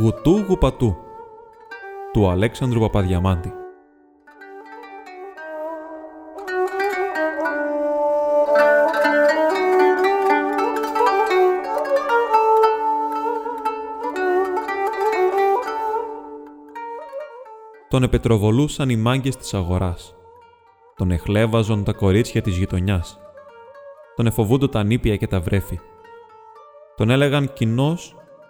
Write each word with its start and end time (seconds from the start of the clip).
Γουτού 0.00 0.44
Γουπατού 0.48 0.96
του 2.12 2.28
Αλέξανδρου 2.28 2.80
Παπαδιαμάντη. 2.80 3.52
Τον 17.88 18.02
επετροβολούσαν 18.02 18.88
οι 18.88 18.96
μάγκες 18.96 19.36
της 19.36 19.54
αγοράς. 19.54 20.16
Τον 20.96 21.10
εχλέβαζον 21.10 21.84
τα 21.84 21.92
κορίτσια 21.92 22.42
της 22.42 22.56
γειτονιάς. 22.56 23.18
Τον 24.16 24.26
εφοβούντο 24.26 24.68
τα 24.68 24.82
νήπια 24.82 25.16
και 25.16 25.26
τα 25.26 25.40
βρέφη. 25.40 25.78
Τον 26.96 27.10
έλεγαν 27.10 27.52
κοινώ 27.52 27.96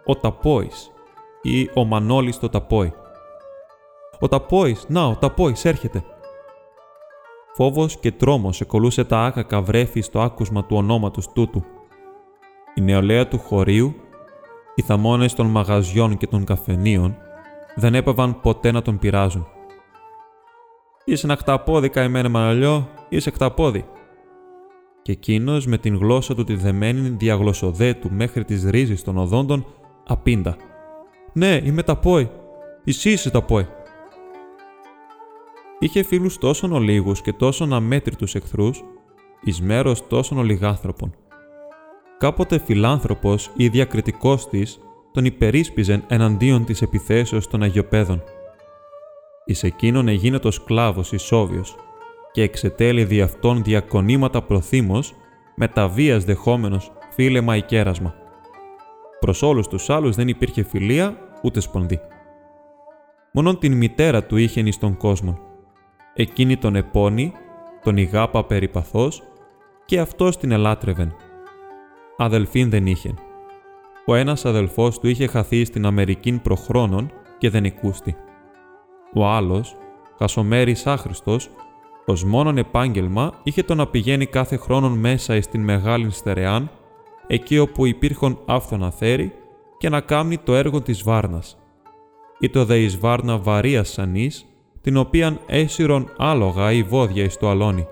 ο 0.04 0.16
Ταπόης 0.16 0.92
ή 1.42 1.70
ο 1.74 1.84
Μανώλης 1.84 2.38
το 2.38 2.48
Ταπόη. 2.48 2.92
«Ο 4.20 4.28
Ταπόης, 4.28 4.84
να, 4.88 5.06
ο 5.06 5.16
Ταπόης 5.16 5.64
έρχεται!» 5.64 6.04
Φόβος 7.54 7.98
και 7.98 8.12
τρόμος 8.12 8.60
εκολούσε 8.60 9.04
τα 9.04 9.18
άκακα 9.18 9.62
βρέφη 9.62 10.00
στο 10.00 10.20
άκουσμα 10.20 10.64
του 10.64 10.76
ονόματος 10.76 11.32
τούτου. 11.32 11.64
Η 12.74 12.80
νεολαία 12.80 13.28
του 13.28 13.38
χωρίου, 13.38 13.94
οι 14.74 14.82
θαμώνες 14.82 15.34
των 15.34 15.46
μαγαζιών 15.46 16.16
και 16.16 16.26
των 16.26 16.44
καφενείων 16.44 17.16
δεν 17.74 17.94
έπαβαν 17.94 18.40
ποτέ 18.40 18.70
να 18.70 18.82
τον 18.82 18.98
πειράζουν. 18.98 19.46
«Είσαι 21.04 21.26
ένα 21.26 21.36
κταπόδι, 21.36 21.88
καημένε 21.88 22.28
μαναλιό, 22.28 22.88
είσαι 23.08 23.30
κταπόδι», 23.30 23.84
και 25.08 25.14
εκείνος 25.14 25.66
με 25.66 25.78
την 25.78 25.96
γλώσσα 25.96 26.34
του 26.34 26.44
τη 26.44 26.54
δεμένη 26.54 27.08
διαγλωσσοδέ 27.08 27.94
του 27.94 28.10
μέχρι 28.12 28.44
τις 28.44 28.64
ρίζες 28.64 29.02
των 29.02 29.18
οδόντων 29.18 29.66
απίντα. 30.06 30.56
Ναι, 31.38 31.60
είμαι 31.64 31.82
τα 31.82 31.96
πόη. 31.96 32.30
Εσύ 32.84 33.10
είσαι 33.10 33.30
τα 33.30 33.42
πόη. 33.42 33.66
Είχε 35.78 36.02
φίλους 36.02 36.38
τόσο 36.38 36.68
ολίγους 36.72 37.22
και 37.22 37.32
τόσο 37.32 37.68
αμέτρητους 37.70 38.34
εχθρούς, 38.34 38.84
εις 39.42 39.60
μέρος 39.60 40.06
τόσων 40.06 40.38
ολιγάνθρωπων. 40.38 41.14
Κάποτε 42.18 42.58
φιλάνθρωπος 42.58 43.50
ή 43.56 43.68
διακριτικός 43.68 44.48
της 44.48 44.80
τον 45.12 45.24
υπερίσπιζεν 45.24 46.04
εναντίον 46.08 46.64
της 46.64 46.82
επιθέσεως 46.82 47.48
των 47.48 47.62
Αγιοπέδων. 47.62 48.22
Εις 49.44 49.62
εκείνον 49.62 50.08
εγίνετο 50.08 50.50
σκλάβος 50.50 51.12
Ισόβιος 51.12 51.76
και 52.32 52.42
εξετέλει 52.42 53.04
δι' 53.04 53.20
αυτόν 53.20 53.62
διακονήματα 53.62 54.42
προθύμος 54.42 55.14
με 55.56 55.68
τα 55.68 55.88
βίας 55.88 56.24
δεχόμενος 56.24 56.92
φίλεμα 57.14 57.56
ή 57.56 57.62
κέρασμα. 57.62 58.14
Προς 59.20 59.42
όλους 59.42 59.68
τους 59.68 59.90
άλλους 59.90 60.16
δεν 60.16 60.28
υπήρχε 60.28 60.62
φιλία 60.62 61.22
ούτε 61.42 61.60
σπονδί. 61.60 62.00
Μόνον 63.32 63.58
την 63.58 63.76
μητέρα 63.76 64.24
του 64.24 64.36
είχε 64.36 64.60
εις 64.60 64.78
τον 64.78 64.96
κόσμο. 64.96 65.38
Εκείνη 66.14 66.56
τον 66.56 66.76
επώνει, 66.76 67.32
τον 67.82 67.96
ηγάπα 67.96 68.44
περιπαθώς 68.44 69.22
και 69.84 70.00
αυτός 70.00 70.38
την 70.38 70.50
ελάτρευεν. 70.50 71.14
Αδελφήν 72.16 72.70
δεν 72.70 72.86
είχε. 72.86 73.14
Ο 74.06 74.14
ένας 74.14 74.44
αδελφός 74.44 74.98
του 74.98 75.08
είχε 75.08 75.26
χαθεί 75.26 75.64
στην 75.64 75.86
Αμερικήν 75.86 76.42
προχρόνων 76.42 77.12
και 77.38 77.50
δεν 77.50 77.64
οικούστη. 77.64 78.16
Ο 79.14 79.26
άλλος, 79.26 79.76
χασομέρης 80.18 80.86
άχρηστος, 80.86 81.50
ως 82.06 82.24
μόνον 82.24 82.58
επάγγελμα 82.58 83.32
είχε 83.42 83.62
το 83.62 83.74
να 83.74 83.86
πηγαίνει 83.86 84.26
κάθε 84.26 84.56
χρόνο 84.56 84.90
μέσα 84.90 85.36
εις 85.36 85.48
την 85.48 85.60
Μεγάλη 85.60 86.10
Στερεάν, 86.10 86.70
εκεί 87.26 87.58
όπου 87.58 87.86
υπήρχαν 87.86 88.38
άφθονα 88.46 88.90
θέρη, 88.90 89.32
και 89.78 89.88
να 89.88 90.00
κάνει 90.00 90.38
το 90.38 90.54
έργο 90.54 90.80
της 90.80 91.02
Βάρνας. 91.02 91.58
Ή 92.38 92.50
το 92.50 92.64
δε 92.64 92.78
εις 92.78 92.98
Βάρνα 92.98 93.38
βαρίας 93.38 93.88
σανής, 93.88 94.46
την 94.80 94.96
οποίαν 94.96 95.40
έσυρον 95.46 96.12
άλογα 96.16 96.72
ή 96.72 96.82
βόδια 96.82 97.24
εις 97.24 97.36
το 97.36 97.48
αλόνι. 97.48 97.86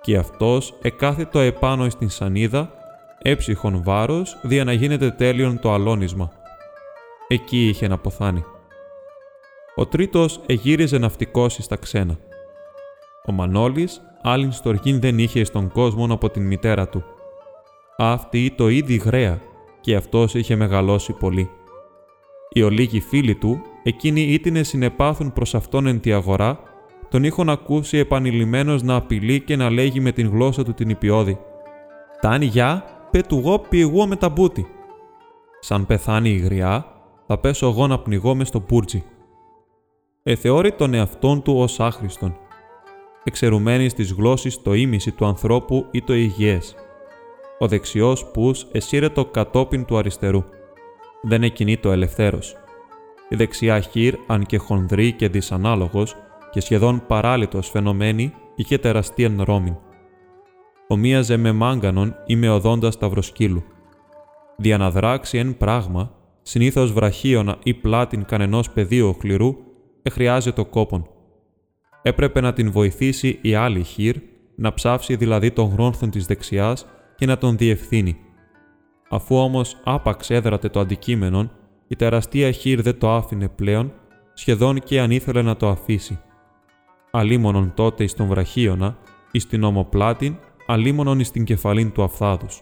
Και 0.00 0.16
αυτός 0.16 0.74
εκάθετο 0.82 1.38
επάνω 1.38 1.86
εις 1.86 1.96
την 1.96 2.08
σανίδα, 2.08 2.72
έψυχον 3.22 3.82
βάρος, 3.82 4.38
δια 4.42 4.64
να 4.64 4.72
γίνεται 4.72 5.10
τέλειον 5.10 5.60
το 5.60 5.72
αλόνισμα. 5.72 6.32
Εκεί 7.28 7.68
είχε 7.68 7.88
να 7.88 7.98
ποθάνει. 7.98 8.44
Ο 9.74 9.86
τρίτος 9.86 10.40
εγύριζε 10.46 10.98
ναυτικός 10.98 11.58
εις 11.58 11.66
τα 11.66 11.76
ξένα. 11.76 12.18
Ο 13.26 13.32
Μανώλης 13.32 14.00
άλλην 14.22 14.52
στοργήν 14.52 15.00
δεν 15.00 15.18
είχε 15.18 15.44
στον 15.44 15.70
κόσμο 15.70 16.14
από 16.14 16.30
την 16.30 16.46
μητέρα 16.46 16.88
του. 16.88 17.04
Αυτή 17.96 18.54
το 18.56 18.68
ήδη 18.68 18.96
γραία 18.96 19.40
και 19.82 19.96
αυτός 19.96 20.34
είχε 20.34 20.56
μεγαλώσει 20.56 21.12
πολύ. 21.12 21.50
Οι 22.50 22.62
ολίγοι 22.62 23.00
φίλοι 23.00 23.34
του, 23.34 23.62
εκείνοι 23.82 24.20
ήτινε 24.20 24.62
συνεπάθουν 24.62 25.32
προς 25.32 25.54
αυτόν 25.54 25.86
εν 25.86 26.00
τη 26.00 26.12
αγορά, 26.12 26.60
τον 27.08 27.24
είχαν 27.24 27.48
ακούσει 27.48 27.96
επανειλημμένος 27.96 28.82
να 28.82 28.94
απειλεί 28.94 29.40
και 29.40 29.56
να 29.56 29.70
λέγει 29.70 30.00
με 30.00 30.12
την 30.12 30.28
γλώσσα 30.28 30.64
του 30.64 30.74
την 30.74 30.88
υπηώδη. 30.88 31.38
«Τάνι 32.20 32.44
γιά, 32.44 32.84
πε 33.10 33.20
του 33.20 33.36
εγώ 33.38 33.58
πιεγώ 33.58 34.06
με 34.06 34.16
τα 34.16 34.28
μπούτι». 34.28 34.66
Σαν 35.60 35.86
πεθάνει 35.86 36.30
η 36.30 36.36
γριά, 36.38 36.86
θα 37.26 37.38
πέσω 37.38 37.66
εγώ 37.66 37.86
να 37.86 37.98
πνιγώ 37.98 38.34
μες 38.34 38.48
στο 38.48 38.60
πούρτζι. 38.60 39.04
Εθεώρη 40.22 40.72
τον 40.72 40.94
εαυτόν 40.94 41.42
του 41.42 41.58
ως 41.58 41.80
άχρηστον 41.80 42.36
εξαιρουμένης 43.24 43.92
στις 43.92 44.12
γλώσσης 44.12 44.62
το 44.62 44.74
ίμιση 44.74 45.10
του 45.10 45.26
ανθρώπου 45.26 45.86
ή 45.90 46.02
το 46.02 46.14
υγιές. 46.14 46.74
Ο 47.62 47.68
δεξιός 47.68 48.26
πούς 48.26 48.66
εσύρετο 48.72 49.24
κατόπιν 49.24 49.84
του 49.84 49.96
αριστερού. 49.96 50.44
Δεν 51.22 51.42
εκινεί 51.42 51.76
το 51.76 51.90
ελευθέρος. 51.90 52.56
Η 53.28 53.36
δεξιά 53.36 53.80
χείρ, 53.80 54.14
αν 54.26 54.46
και 54.46 54.56
χονδρή 54.56 55.12
και 55.12 55.28
δυσανάλογος 55.28 56.16
και 56.50 56.60
σχεδόν 56.60 57.06
παράλυτος 57.06 57.68
φαινομένη, 57.70 58.32
είχε 58.54 58.78
τεραστίαν 58.78 59.42
ρόμην. 59.42 59.76
Ομοίαζε 60.88 61.36
με 61.36 61.52
μάγκανον 61.52 62.14
ή 62.26 62.36
με 62.36 62.48
οδόντα 62.48 62.90
σταυροσκύλου. 62.90 63.62
Διαναδράξει 64.56 65.38
εν 65.38 65.56
πράγμα, 65.56 66.14
συνήθως 66.42 66.92
βραχίωνα 66.92 67.56
ή 67.62 67.74
πλάτην 67.74 68.24
κανενός 68.24 68.70
πεδίου 68.70 69.08
οχληρού, 69.08 69.56
εχρειάζεται 70.02 70.62
κόπον 70.62 71.06
έπρεπε 72.02 72.40
να 72.40 72.52
την 72.52 72.70
βοηθήσει 72.70 73.38
η 73.42 73.54
άλλη 73.54 73.82
χείρ, 73.82 74.16
να 74.54 74.74
ψάψει 74.74 75.16
δηλαδή 75.16 75.50
τον 75.50 75.72
γρόνθον 75.72 76.10
της 76.10 76.26
δεξιάς 76.26 76.86
και 77.22 77.28
να 77.28 77.38
τον 77.38 77.56
διευθύνει. 77.56 78.16
Αφού 79.10 79.36
όμως 79.36 79.76
άπαξ 79.84 80.30
έδρατε 80.30 80.68
το 80.68 80.80
αντικείμενο, 80.80 81.50
η 81.88 81.96
τεραστία 81.96 82.50
χείρ 82.50 82.82
δεν 82.82 82.98
το 82.98 83.10
άφηνε 83.10 83.48
πλέον, 83.48 83.92
σχεδόν 84.34 84.78
και 84.78 85.00
αν 85.00 85.10
ήθελε 85.10 85.42
να 85.42 85.56
το 85.56 85.68
αφήσει. 85.68 86.20
Αλίμονον 87.10 87.72
τότε 87.74 88.04
εις 88.04 88.14
τον 88.14 88.26
βραχίωνα, 88.26 88.98
εις 89.30 89.46
την 89.46 89.62
ομοπλάτην, 89.62 90.36
αλίμονον 90.66 91.20
εις 91.20 91.30
την 91.30 91.44
κεφαλήν 91.44 91.92
του 91.92 92.02
αφθάδους. 92.02 92.60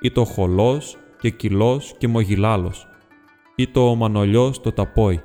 Ή 0.00 0.10
το 0.10 0.24
χολός 0.24 0.96
και 1.20 1.30
κυλός 1.30 1.94
και 1.98 2.08
μογιλάλος, 2.08 2.86
ή 3.56 3.68
το 3.68 3.90
ομανολιός 3.90 4.60
το 4.60 4.72
ταπόι. 4.72 5.20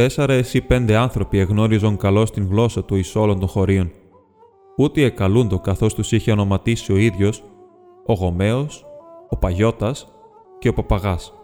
Τέσσερα 0.00 0.42
ή 0.52 0.60
πέντε 0.60 0.96
άνθρωποι 0.96 1.38
εγνώριζον 1.38 1.96
καλώ 1.96 2.24
την 2.24 2.48
γλώσσα 2.50 2.84
του 2.84 2.96
εις 2.96 3.16
όλων 3.16 3.38
των 3.38 3.48
χωρίων. 3.48 3.90
Ούτε 4.76 5.02
εκαλούντο 5.02 5.58
καθώς 5.58 5.94
τους 5.94 6.12
είχε 6.12 6.32
ονοματίσει 6.32 6.92
ο 6.92 6.96
ίδιος, 6.96 7.42
ο 8.06 8.12
Γομέος, 8.12 8.86
ο 9.28 9.36
Παγιώτας 9.36 10.08
και 10.58 10.68
ο 10.68 10.72
Παπαγάς. 10.72 11.34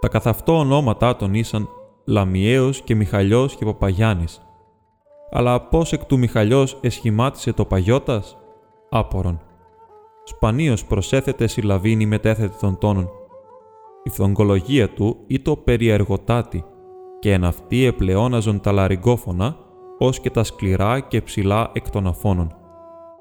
Τα 0.00 0.08
καθ' 0.08 0.26
αυτό 0.26 0.58
ονόματά 0.58 1.16
των 1.16 1.34
ήσαν 1.34 1.68
Λαμιαίος 2.04 2.82
και 2.82 2.94
Μιχαλιός 2.94 3.56
και 3.56 3.64
Παπαγιάννης. 3.64 4.42
Αλλά 5.30 5.60
πώς 5.60 5.92
εκ 5.92 6.04
του 6.04 6.18
Μιχαλιός 6.18 6.78
εσχημάτισε 6.80 7.52
το 7.52 7.64
Παγιώτας, 7.64 8.36
άπορον. 8.90 9.40
Σπανίως 10.24 10.84
προσέθεται 10.84 11.46
συλλαβήνη 11.46 12.06
μετέθετε 12.06 12.56
των 12.60 12.78
τόνων. 12.78 13.10
Η 14.02 14.10
φθογκολογία 14.10 14.88
του 14.90 15.16
ή 15.26 15.40
το 15.40 15.56
περιεργοτάτη, 15.56 16.64
και 17.20 17.32
εν 17.32 17.44
αυτοί 17.44 17.84
επλεώναζον 17.84 18.60
τα 18.60 18.72
λαριγκόφωνα, 18.72 19.56
ως 19.98 20.20
και 20.20 20.30
τα 20.30 20.44
σκληρά 20.44 21.00
και 21.00 21.22
ψηλά 21.22 21.70
εκ 21.72 21.90
των 21.90 22.06
αφώνων. 22.06 22.54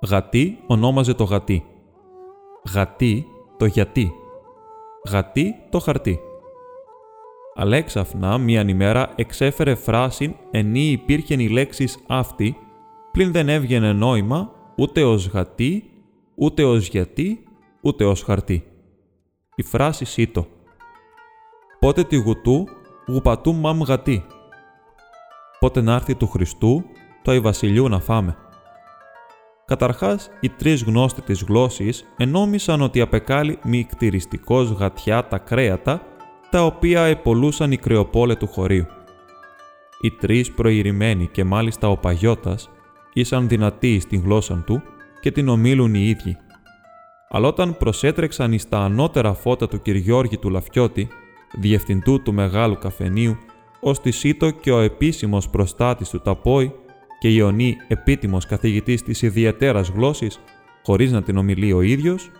Γατί 0.07 0.59
ονόμαζε 0.67 1.13
το 1.13 1.23
γατί. 1.23 1.65
Γατί 2.73 3.25
το 3.57 3.65
γιατί. 3.65 4.11
Γατί 5.09 5.55
το 5.69 5.79
χαρτί. 5.79 6.19
Αλέξαφνα 7.55 8.37
μίαν 8.37 8.67
ημέρα 8.67 9.11
εξέφερε 9.15 9.75
φράσιν 9.75 10.35
ενή 10.51 10.91
υπήρχεν 10.91 11.39
οι 11.39 11.49
λέξεις 11.49 11.99
αυτή, 12.07 12.57
πλην 13.11 13.31
δεν 13.31 13.49
έβγαινε 13.49 13.93
νόημα 13.93 14.51
ούτε 14.77 15.03
ως 15.03 15.27
γατί, 15.27 15.83
ούτε 16.35 16.63
ως 16.63 16.87
γιατί, 16.87 17.43
ούτε 17.81 18.05
ως 18.05 18.23
χαρτί. 18.23 18.63
η 19.55 19.63
φράση 19.63 20.05
σίτο. 20.05 20.47
Πότε 21.79 22.03
τη 22.03 22.15
γουτού, 22.15 22.67
γουπατού 23.11 23.55
μαμ 23.55 23.81
γατί. 23.81 24.25
Πότε 25.59 25.81
να 25.81 25.93
έρθει 25.93 26.15
του 26.15 26.27
Χριστού, 26.27 26.83
το 27.21 27.31
Αϊ 27.31 27.39
Βασιλείου 27.39 27.89
να 27.89 27.99
φάμε. 27.99 28.35
Καταρχάς, 29.65 30.29
οι 30.39 30.49
τρεις 30.49 30.83
γνώστοι 30.83 31.21
της 31.21 31.43
γλώσσης 31.47 32.05
ενόμισαν 32.17 32.81
ότι 32.81 33.01
απεκάλει 33.01 33.59
μη 33.63 33.83
κτηριστικός 33.83 34.71
γατιά 34.71 35.27
τα 35.27 35.37
κρέατα, 35.37 36.01
τα 36.49 36.65
οποία 36.65 37.01
επολούσαν 37.03 37.71
οι 37.71 37.77
κρεοπόλε 37.77 38.35
του 38.35 38.47
χωρίου. 38.47 38.85
Οι 40.01 40.11
τρεις 40.11 40.51
προηρημένοι 40.51 41.27
και 41.27 41.43
μάλιστα 41.43 41.89
ο 41.89 41.97
Παγιώτας 41.97 42.69
ήσαν 43.13 43.47
δυνατοί 43.47 43.99
στην 43.99 44.21
γλώσσα 44.21 44.63
του 44.65 44.81
και 45.21 45.31
την 45.31 45.47
ομίλουν 45.47 45.93
οι 45.93 46.07
ίδιοι. 46.07 46.37
Αλλά 47.29 47.47
όταν 47.47 47.77
προσέτρεξαν 47.77 48.53
εις 48.53 48.69
τα 48.69 48.77
ανώτερα 48.77 49.33
φώτα 49.33 49.67
του 49.67 49.81
Κυριώργη 49.81 50.37
του 50.37 50.49
Λαφιώτη, 50.49 51.07
διευθυντού 51.53 52.21
του 52.21 52.33
μεγάλου 52.33 52.77
καφενείου, 52.77 53.37
ως 53.79 54.01
τη 54.01 54.11
Σίτο 54.11 54.49
και 54.49 54.71
ο 54.71 54.79
επίσημος 54.79 55.49
προστάτης 55.49 56.09
του 56.09 56.21
Ταπόη 56.21 56.73
και 57.19 57.29
Ιωνή 57.29 57.77
επίτιμος 57.87 58.45
καθηγητής 58.45 59.03
της 59.03 59.21
ιδιαιτέρας 59.21 59.89
γλώσσης, 59.89 60.39
χωρίς 60.83 61.11
να 61.11 61.23
την 61.23 61.37
ομιλεί 61.37 61.73
ο 61.73 61.81
ίδιος, 61.81 62.31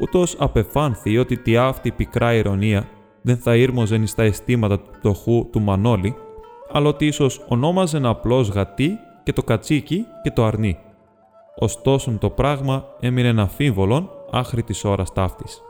ούτως 0.00 0.36
απεφάνθη 0.38 1.18
ότι 1.18 1.36
τη 1.36 1.56
αυτή 1.56 1.90
πικρά 1.90 2.34
ηρωνία 2.34 2.88
δεν 3.22 3.36
θα 3.36 3.56
ήρμοζεν 3.56 4.06
στα 4.06 4.22
αισθήματα 4.22 4.80
του 4.80 4.90
πτωχού 4.90 5.48
του 5.52 5.60
Μανώλη, 5.60 6.14
αλλά 6.72 6.88
ότι 6.88 7.06
ίσως 7.06 7.44
ονόμαζεν 7.48 8.06
απλώς 8.06 8.48
γατί 8.48 8.98
και 9.22 9.32
το 9.32 9.42
κατσίκι 9.42 10.04
και 10.22 10.30
το 10.30 10.44
αρνί. 10.44 10.78
Ωστόσο 11.56 12.16
το 12.20 12.30
πράγμα 12.30 12.84
έμεινε 13.00 13.42
αφίβολον 13.42 14.10
άχρη 14.30 14.62
της 14.62 14.84
ώρας 14.84 15.12
ταύτης. 15.12 15.62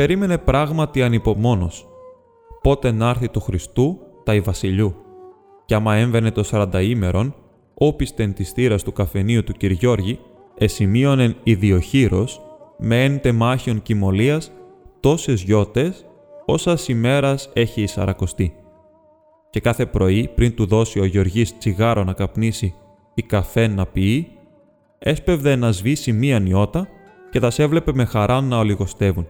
Επερίμενε 0.00 0.38
πράγματι 0.38 1.02
ανυπομόνος. 1.02 1.88
Πότε 2.62 2.90
να 2.90 3.08
έρθει 3.08 3.28
του 3.28 3.40
Χριστού 3.40 3.98
τα 4.24 4.34
η 4.34 4.40
Βασιλιού. 4.40 4.94
Κι 5.64 5.74
άμα 5.74 5.94
έμβαινε 5.94 6.30
το 6.30 6.42
σαρανταήμερον, 6.42 7.34
όπιστεν 7.74 8.34
της 8.34 8.50
θύρας 8.50 8.82
του 8.82 8.92
καφενείου 8.92 9.44
του 9.44 9.52
Κυριώργη, 9.52 10.18
εσημείωνεν 10.58 11.36
ιδιοχείρος, 11.42 12.40
με 12.78 13.04
εν 13.04 13.20
τεμάχιον 13.20 13.82
κοιμωλίας, 13.82 14.52
τόσες 15.00 15.42
γιώτες, 15.42 16.06
όσας 16.46 16.88
ημέρας 16.88 17.50
έχει 17.52 17.82
η 17.82 17.86
Σαρακοστή. 17.86 18.54
Και 19.50 19.60
κάθε 19.60 19.86
πρωί, 19.86 20.30
πριν 20.34 20.54
του 20.54 20.66
δώσει 20.66 21.00
ο 21.00 21.04
Γεωργής 21.04 21.58
τσιγάρο 21.58 22.04
να 22.04 22.12
καπνίσει 22.12 22.74
ή 23.14 23.22
καφέ 23.22 23.66
να 23.66 23.86
πιεί, 23.86 24.28
έσπευδε 24.98 25.56
να 25.56 25.72
σβήσει 25.72 26.12
μία 26.12 26.38
νιώτα 26.38 26.88
και 27.30 27.40
τα 27.40 27.52
έβλεπε 27.56 27.92
με 27.94 28.04
χαρά 28.04 28.40
να 28.40 28.58
ολιγοστεύουν. 28.58 29.26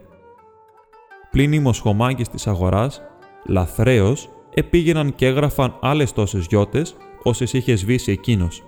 Πλην 1.31 1.53
οι 1.53 1.59
μοσχομάκες 1.59 2.29
της 2.29 2.47
αγοράς, 2.47 3.01
λαθρέως, 3.45 4.29
επήγαιναν 4.53 5.15
και 5.15 5.25
έγραφαν 5.25 5.77
άλλες 5.81 6.13
τόσες 6.13 6.45
γιώτες 6.45 6.95
όσες 7.23 7.53
είχε 7.53 7.75
σβήσει 7.75 8.11
εκείνος, 8.11 8.63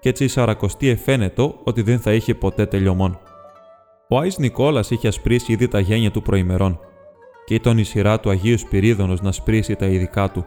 και 0.00 0.08
έτσι 0.08 0.24
η 0.24 0.28
Σαρακοστή 0.28 0.88
εφαίνετο 0.88 1.60
ότι 1.64 1.82
δεν 1.82 2.00
θα 2.00 2.12
είχε 2.12 2.34
ποτέ 2.34 2.66
τελειωμόν. 2.66 3.18
Ο 4.08 4.18
Άις 4.18 4.38
Νικόλας 4.38 4.90
είχε 4.90 5.08
ασπρίσει 5.08 5.52
ήδη 5.52 5.68
τα 5.68 5.80
γένια 5.80 6.10
του 6.10 6.22
προημερών, 6.22 6.78
και 7.44 7.54
ήταν 7.54 7.78
η 7.78 7.84
σειρά 7.84 8.20
του 8.20 8.30
Αγίου 8.30 8.58
Σπυρίδωνος 8.58 9.20
να 9.20 9.32
σπρίσει 9.32 9.76
τα 9.76 9.86
ειδικά 9.86 10.30
του. 10.30 10.44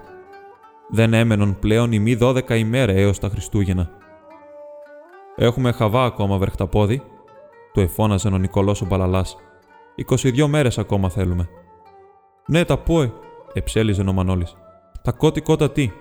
Δεν 0.90 1.14
έμενον 1.14 1.60
πλέον 1.60 1.92
η 1.92 2.00
μη 2.00 2.16
δώδεκα 2.16 2.56
ημέρα 2.56 2.92
έως 2.92 3.20
τα 3.20 3.30
Χριστούγεννα. 3.30 3.90
Έχουμε 5.36 5.72
χαβά 5.72 6.04
ακόμα, 6.04 6.38
βρεχταπόδι, 6.38 7.02
του 7.74 7.80
εφώναζε 7.80 8.28
ο 8.28 8.38
Νικολό 8.38 8.80
ο 8.84 8.86
Μπαλαλάς. 8.86 9.38
22 10.08 10.46
μέρες 10.48 10.78
ακόμα 10.78 11.10
θέλουμε. 11.10 11.50
Ναι, 12.48 12.66
τα 12.66 12.78
πόε, 12.78 13.12
εψέλιζε 13.54 14.02
ο 14.02 14.14
Μανώλης. 14.14 14.56
Τα 15.02 15.12
κότι 15.12 15.42
κότα 15.42 15.72
τι, 15.72 15.92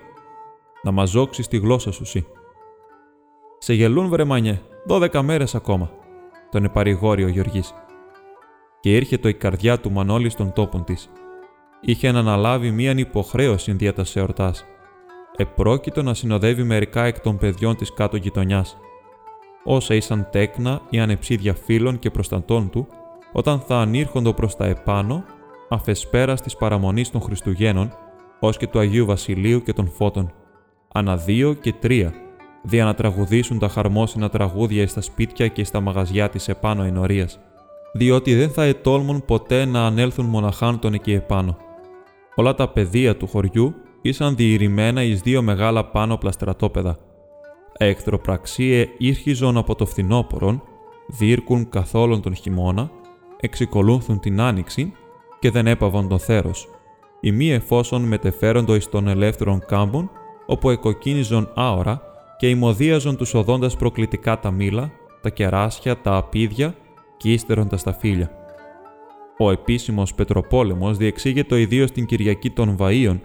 να 0.83 0.91
μαζόξει 0.91 1.49
τη 1.49 1.57
γλώσσα 1.57 1.91
σου 1.91 2.05
σύ. 2.05 2.25
Σε 3.57 3.73
γελούν 3.73 4.09
βρεμάνιε, 4.09 4.61
δώδεκα 4.85 5.21
μέρες 5.21 5.55
ακόμα, 5.55 5.91
τον 6.51 6.63
επαρηγόρει 6.63 7.23
ο 7.23 7.27
Γιώργη. 7.27 7.63
Και 8.79 8.95
ήρχε 8.95 9.19
η 9.23 9.33
καρδιά 9.33 9.79
του 9.79 9.91
Μανώλη 9.91 10.29
στον 10.29 10.53
τόπον 10.53 10.83
της. 10.83 11.09
Είχε 11.81 12.11
να 12.11 12.19
αναλάβει 12.19 12.71
μίαν 12.71 12.97
υποχρέωση 12.97 13.71
δια 13.71 13.93
τα 13.93 14.05
εορτά. 14.13 14.53
Επρόκειτο 15.35 16.03
να 16.03 16.13
συνοδεύει 16.13 16.63
μερικά 16.63 17.03
εκ 17.03 17.19
των 17.19 17.37
παιδιών 17.37 17.75
της 17.75 17.93
κάτω 17.93 18.17
γειτονιάς. 18.17 18.77
Όσα 19.63 19.95
ήσαν 19.95 20.27
τέκνα 20.31 20.81
ή 20.89 20.99
ανεψίδια 20.99 21.53
φίλων 21.53 21.99
και 21.99 22.11
προστατών 22.11 22.69
του, 22.69 22.87
όταν 23.37 23.59
θα 23.59 23.77
ανήρχοντο 23.77 24.33
προς 24.33 24.55
τα 24.55 24.65
επάνω, 24.65 25.23
αφεσπέρας 25.69 26.41
της 26.41 26.55
παραμονής 26.55 27.11
των 27.11 27.21
Χριστουγέννων, 27.21 27.93
ως 28.39 28.57
και 28.57 28.67
του 28.67 28.79
Αγίου 28.79 29.05
Βασιλείου 29.05 29.63
και 29.63 29.73
των 29.73 29.89
Φώτων 29.89 30.33
ανά 30.93 31.17
δύο 31.17 31.53
και 31.53 31.73
τρία, 31.73 32.13
δια 32.63 32.85
να 32.85 32.93
τραγουδήσουν 32.93 33.59
τα 33.59 33.67
χαρμόσυνα 33.67 34.29
τραγούδια 34.29 34.87
στα 34.87 35.01
σπίτια 35.01 35.47
και 35.47 35.63
στα 35.63 35.79
μαγαζιά 35.79 36.29
της 36.29 36.47
επάνω 36.47 36.83
ενορίας, 36.83 37.39
διότι 37.93 38.35
δεν 38.35 38.49
θα 38.49 38.63
ετόλμουν 38.63 39.25
ποτέ 39.25 39.65
να 39.65 39.85
ανέλθουν 39.85 40.25
μοναχάν 40.25 40.79
τον 40.79 40.93
εκεί 40.93 41.11
επάνω. 41.11 41.57
Όλα 42.35 42.55
τα 42.55 42.69
πεδία 42.69 43.17
του 43.17 43.27
χωριού 43.27 43.73
ήσαν 44.01 44.35
διηρημένα 44.35 45.03
εις 45.03 45.21
δύο 45.21 45.41
μεγάλα 45.41 45.85
πάνω 45.85 46.17
πλαστρατόπεδα. 46.17 46.97
Εχθροπραξίε 47.77 48.87
ήρχιζον 48.97 49.57
από 49.57 49.75
το 49.75 49.85
φθινόπωρον, 49.85 50.61
δίρκουν 51.07 51.69
καθόλου 51.69 52.19
τον 52.19 52.35
χειμώνα, 52.35 52.91
εξικολούθουν 53.39 54.19
την 54.19 54.41
άνοιξη 54.41 54.93
και 55.39 55.51
δεν 55.51 55.67
έπαβαν 55.67 56.07
το 56.07 56.17
θέρος. 56.17 56.67
Οι 57.19 57.31
μη 57.31 57.51
εφόσον 57.51 58.01
μετεφέροντο 58.01 58.75
εις 58.75 58.89
των 58.89 59.07
ελεύθερων 59.07 59.65
κάμπων 59.67 60.09
όπου 60.45 60.69
εκοκκίνιζον 60.69 61.51
άωρα 61.53 62.01
και 62.37 62.49
ημωδίαζον 62.49 63.17
τους 63.17 63.33
οδόντας 63.33 63.75
προκλητικά 63.75 64.39
τα 64.39 64.51
μήλα, 64.51 64.91
τα 65.21 65.29
κεράσια, 65.29 66.01
τα 66.01 66.15
απίδια 66.15 66.75
και 67.17 67.31
ύστερον 67.31 67.67
τα 67.67 67.77
σταφύλια. 67.77 68.31
Ο 69.37 69.51
επίσημος 69.51 70.13
Πετροπόλεμος 70.13 70.97
διεξήγεται 70.97 71.59
ιδίως 71.59 71.91
την 71.91 72.05
Κυριακή 72.05 72.49
των 72.49 72.77
Βαΐων, 72.79 73.19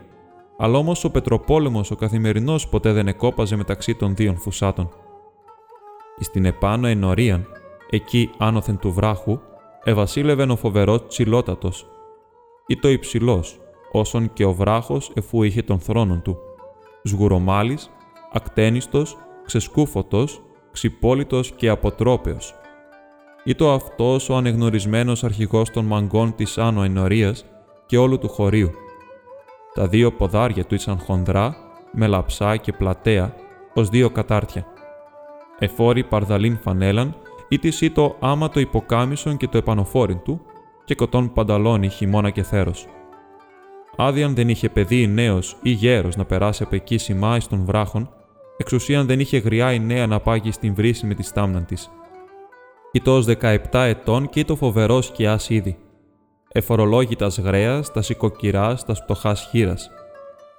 αλλά 0.56 0.78
όμως 0.78 1.04
ο 1.04 1.10
Πετροπόλεμος 1.10 1.90
ο 1.90 1.96
καθημερινός 1.96 2.68
ποτέ 2.68 2.92
δεν 2.92 3.08
εκόπαζε 3.08 3.56
μεταξύ 3.56 3.94
των 3.94 4.14
δύο 4.14 4.34
φουσάτων. 4.34 4.88
Στην 6.18 6.44
επάνω 6.44 6.86
ενορίαν, 6.86 7.46
εκεί 7.90 8.30
άνωθεν 8.38 8.78
του 8.78 8.92
βράχου, 8.92 9.40
ευασίλευεν 9.84 10.50
ο 10.50 10.56
φοβερός 10.56 11.06
τσιλότατος, 11.06 11.86
ή 12.66 12.76
το 12.76 12.88
υψηλός, 12.88 13.60
όσον 13.92 14.32
και 14.32 14.44
ο 14.44 14.52
βράχος 14.52 15.12
εφού 15.14 15.42
είχε 15.42 15.62
τον 15.62 15.78
θρόνον 15.78 16.22
του 16.22 16.38
σγουρομάλης, 17.02 17.90
ακτένιστος, 18.32 19.16
ξεσκούφωτος, 19.44 20.42
ξυπόλυτος 20.72 21.50
και 21.50 21.68
αποτρόπαιος. 21.68 22.54
Ήτο 23.44 23.72
αυτός 23.72 24.28
ο 24.28 24.36
ανεγνωρισμένος 24.36 25.24
αρχηγός 25.24 25.70
των 25.70 25.84
μαγκών 25.84 26.34
της 26.34 26.58
Άνω 26.58 26.82
Ενορίας 26.82 27.44
και 27.86 27.98
όλου 27.98 28.18
του 28.18 28.28
χωρίου. 28.28 28.70
Τα 29.74 29.86
δύο 29.86 30.12
ποδάρια 30.12 30.64
του 30.64 30.74
ήσαν 30.74 30.98
χονδρά, 30.98 31.56
με 31.92 32.06
λαψά 32.06 32.56
και 32.56 32.72
πλατέα, 32.72 33.34
ως 33.74 33.88
δύο 33.88 34.10
κατάρτια. 34.10 34.66
Εφόρη 35.58 36.04
παρδαλήν 36.04 36.58
φανέλαν, 36.58 37.16
ή 37.52 37.58
της 37.58 37.80
ή 37.80 37.90
το 37.90 38.16
άμα 38.20 38.48
το 38.48 38.60
υποκάμισον 38.60 39.36
και 39.36 39.48
το 39.48 39.58
επανοφόριν 39.58 40.22
του, 40.22 40.40
και 40.84 40.94
κοτών 40.94 41.32
πανταλόνι 41.32 41.88
χειμώνα 41.88 42.30
και 42.30 42.42
θέρος. 42.42 42.86
Άδιαν 43.96 44.34
δεν 44.34 44.48
είχε 44.48 44.68
παιδί 44.68 45.06
νέος 45.06 45.56
ή 45.62 45.70
γέρος 45.70 46.16
να 46.16 46.24
περάσει 46.24 46.62
από 46.62 46.74
εκεί 46.74 46.98
σημάι 46.98 47.38
των 47.48 47.64
βράχων, 47.64 48.10
εξουσίαν 48.56 49.06
δεν 49.06 49.20
είχε 49.20 49.38
γριά 49.38 49.72
η 49.72 49.78
νέα 49.78 50.06
να 50.06 50.20
πάγει 50.20 50.52
στην 50.52 50.74
βρύση 50.74 51.06
με 51.06 51.14
τη 51.14 51.22
στάμνα 51.22 51.62
της. 51.62 51.90
Ήτο 52.92 53.20
17 53.20 53.58
ετών 53.72 54.28
και 54.28 54.44
το 54.44 54.56
φοβερός 54.56 55.06
σκιάς 55.06 55.50
ήδη. 55.50 55.78
Εφορολόγητας 56.52 57.38
γραία, 57.38 57.82
τας 57.92 58.06
σικοκυρά, 58.06 58.74
τας 58.86 59.04
πτωχάς 59.04 59.48
χείρας. 59.50 59.90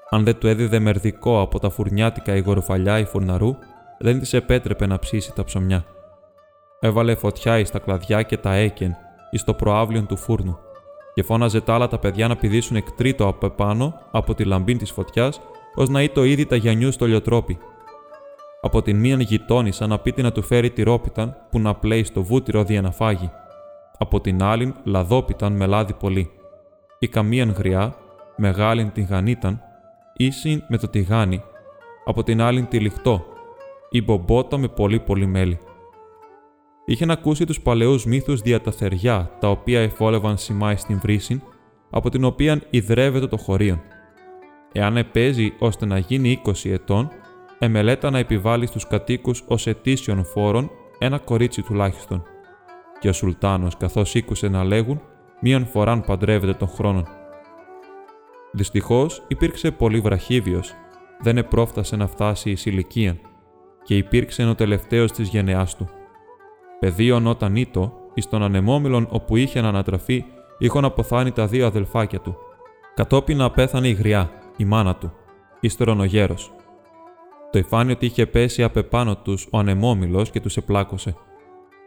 Αν 0.10 0.24
δεν 0.24 0.38
του 0.38 0.48
έδιδε 0.48 0.79
μερδικό 0.79 1.41
από 1.41 1.60
τα 1.60 1.69
φουρνιάτικα 1.69 2.36
η 2.36 2.39
γορφαλιά 2.39 3.00
η 3.00 3.05
φουρναρού, 3.05 3.55
δεν 4.00 4.19
της 4.19 4.33
επέτρεπε 4.33 4.86
να 4.88 5.00
ψήσει 5.00 5.33
τα 5.33 5.43
ψωμιά. 5.43 5.86
Έβαλε 6.83 7.15
φωτιά 7.15 7.59
εις 7.59 7.71
τα 7.71 7.79
κλαδιά 7.79 8.21
και 8.21 8.38
τα 8.38 8.53
έκεν, 8.53 8.95
εις 9.31 9.43
το 9.43 9.53
προάβλιον 9.53 10.05
του 10.05 10.17
φούρνου 10.17 10.57
και 11.13 11.23
φώναζε 11.23 11.61
τα 11.61 11.73
άλλα 11.73 11.88
τα 11.88 12.00
παιδιά 12.00 12.27
να 12.27 12.35
πηδήσουν 12.35 12.75
εκ 12.75 12.91
τρίτο 12.91 13.27
από 13.27 13.45
επάνω 13.45 14.00
από 14.11 14.33
τη 14.33 14.43
λαμπίν 14.43 14.77
της 14.77 14.91
φωτιάς, 14.91 15.41
ως 15.75 15.89
να 15.89 16.01
είτο 16.01 16.23
ήδη 16.23 16.45
τα 16.45 16.55
γιανιού 16.55 16.91
στο 16.91 17.05
λιοτρόπι. 17.05 17.57
Από 18.61 18.81
την 18.81 19.00
μίαν 19.00 19.19
γειτόνισσα 19.19 19.88
να 19.88 20.00
πείτε 20.00 20.21
να 20.21 20.31
του 20.31 20.41
φέρει 20.41 20.69
τυρόπιταν 20.69 21.35
που 21.50 21.59
να 21.59 21.75
πλέει 21.75 22.03
στο 22.03 22.23
βούτυρο 22.23 22.63
δια 22.63 22.81
να 22.81 22.91
φάγει. 22.91 23.31
Από 23.97 24.21
την 24.21 24.43
άλλην 24.43 24.75
λαδόπιταν 24.83 25.53
με 25.53 25.65
λάδι 25.65 25.93
πολύ. 25.93 26.31
Η 27.00 27.07
καμίαν 27.07 27.51
γριά, 27.51 27.95
μεγάλην 28.35 28.91
την 28.91 29.05
γανίταν, 29.09 29.61
ίσιν 30.13 30.63
με 30.67 30.77
το 30.77 30.88
τηγάνι, 30.88 31.43
από 32.05 32.23
την 32.23 32.41
άλλην 32.41 32.67
τη 32.67 32.79
λιχτό, 32.79 33.25
η 33.89 34.01
μπομπότα 34.01 34.57
με 34.57 34.67
πολύ 34.67 35.00
πολύ 35.00 35.25
μέλι. 35.25 35.59
Είχεν 36.91 37.12
ακούσει 37.12 37.45
τους 37.45 37.62
παλαιούς 37.62 38.05
μύθους 38.05 38.41
δια 38.41 38.62
τα 38.62 38.71
θεριά, 38.71 39.38
τα 39.39 39.50
οποία 39.50 39.81
εφόλευαν 39.81 40.38
σημάει 40.38 40.75
στην 40.75 41.00
βρύση, 41.00 41.41
από 41.89 42.10
την 42.10 42.24
οποία 42.24 42.62
ιδρεύεται 42.69 43.27
το 43.27 43.38
χωρίον. 43.38 43.81
Εάν 44.71 44.98
επέζει 44.98 45.53
ώστε 45.60 45.86
να 45.86 45.98
γίνει 45.98 46.41
20 46.45 46.69
ετών, 46.71 47.10
εμελέτα 47.60 48.10
να 48.10 48.17
επιβάλλει 48.17 48.65
στους 48.65 48.88
κατοίκους 48.88 49.43
ως 49.48 49.67
ετήσιον 49.67 50.25
φόρων 50.25 50.71
ένα 51.00 51.17
κορίτσι 51.17 51.62
τουλάχιστον. 51.62 52.24
Και 53.00 53.10
ο 53.10 53.13
Σουλτάνος, 53.13 53.77
καθώς 53.77 54.15
ήκουσε 54.15 54.48
να 54.48 54.63
λέγουν, 54.63 55.01
μίαν 55.41 55.65
φοράν 55.65 56.03
παντρεύεται 56.03 56.53
τον 56.53 56.67
χρόνον. 56.67 57.07
Δυστυχώς 58.51 59.24
υπήρξε 59.27 59.71
πολύ 59.71 60.00
βραχύβιος, 60.00 60.74
δεν 61.21 61.38
επρόφτασε 61.38 61.95
να 61.95 62.07
φτάσει 62.07 62.50
εις 62.50 62.65
ηλικίαν 62.65 63.19
και 63.83 63.98
υπήρξε 63.98 64.43
ο 64.45 64.55
τελευταίος 64.55 65.12
της 65.12 65.29
γενεάς 65.29 65.75
του. 65.75 65.89
Παιδίον 66.81 67.27
όταν 67.27 67.55
ήτο, 67.55 67.93
εις 68.13 68.29
τον 68.29 68.43
ανεμόμυλον 68.43 69.07
όπου 69.11 69.35
είχε 69.35 69.61
να 69.61 69.67
ανατραφεί, 69.67 70.25
είχον 70.57 70.85
αποθάνει 70.85 71.31
τα 71.31 71.47
δύο 71.47 71.65
αδελφάκια 71.65 72.19
του. 72.19 72.38
Κατόπιν 72.95 73.41
απέθανε 73.41 73.88
η 73.88 73.91
γριά, 73.91 74.31
η 74.57 74.65
μάνα 74.65 74.95
του, 74.95 75.13
ύστερον 75.59 76.00
ο 76.00 76.03
γέρος. 76.03 76.51
Το 77.51 77.59
υφάνει 77.59 77.91
ότι 77.91 78.05
είχε 78.05 78.25
πέσει 78.25 78.63
απ' 78.63 78.77
επάνω 78.77 79.15
τους 79.15 79.47
ο 79.51 79.57
ανεμόμυλος 79.57 80.29
και 80.29 80.41
τους 80.41 80.57
επλάκωσε. 80.57 81.15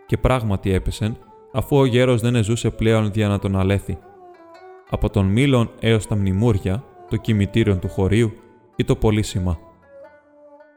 Και 0.06 0.16
πράγματι 0.16 0.72
έπεσεν, 0.72 1.16
αφού 1.52 1.76
ο 1.76 1.84
γέρος 1.84 2.20
δεν 2.20 2.34
εζούσε 2.34 2.70
πλέον 2.70 3.12
δια 3.12 3.28
να 3.28 3.38
τον 3.38 3.56
αλέθει. 3.56 3.98
Από 4.90 5.10
τον 5.10 5.26
μήλον 5.26 5.70
έως 5.80 6.06
τα 6.06 6.16
μνημούρια, 6.16 6.84
το 7.10 7.16
κημητήριο 7.16 7.76
του 7.76 7.88
χωρίου 7.88 8.32
ή 8.76 8.84
το 8.84 8.96
πολύσημα. 8.96 9.58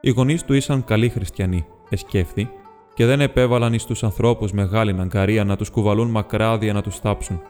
Οι 0.01 0.09
γονείς 0.09 0.43
του 0.43 0.53
ήσαν 0.53 0.83
καλοί 0.83 1.09
χριστιανοί, 1.09 1.65
εσκέφθη, 1.89 2.49
και 2.97 3.05
δεν 3.05 3.21
επέβαλαν 3.21 3.73
εις 3.73 3.85
τους 3.85 4.03
ανθρώπους 4.03 4.51
μεγάλη 4.51 4.95
αγκαρία 4.99 5.43
να 5.43 5.55
τους 5.55 5.69
κουβαλούν 5.69 6.09
μακράδια 6.09 6.73
να 6.73 6.81
τους 6.81 6.99
θάψουν. 6.99 7.41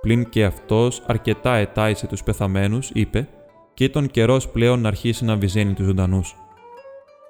Πλην 0.00 0.28
και 0.28 0.44
αυτός 0.44 1.02
αρκετά 1.06 1.54
ετάισε 1.54 2.06
τους 2.06 2.22
πεθαμένους, 2.22 2.90
είπε, 2.92 3.28
και 3.74 3.84
ήταν 3.84 4.06
καιρός 4.06 4.48
πλέον 4.48 4.80
να 4.80 4.88
αρχίσει 4.88 5.24
να 5.24 5.36
βυζένει 5.36 5.72
τους 5.72 5.86
ζωντανούς. 5.86 6.36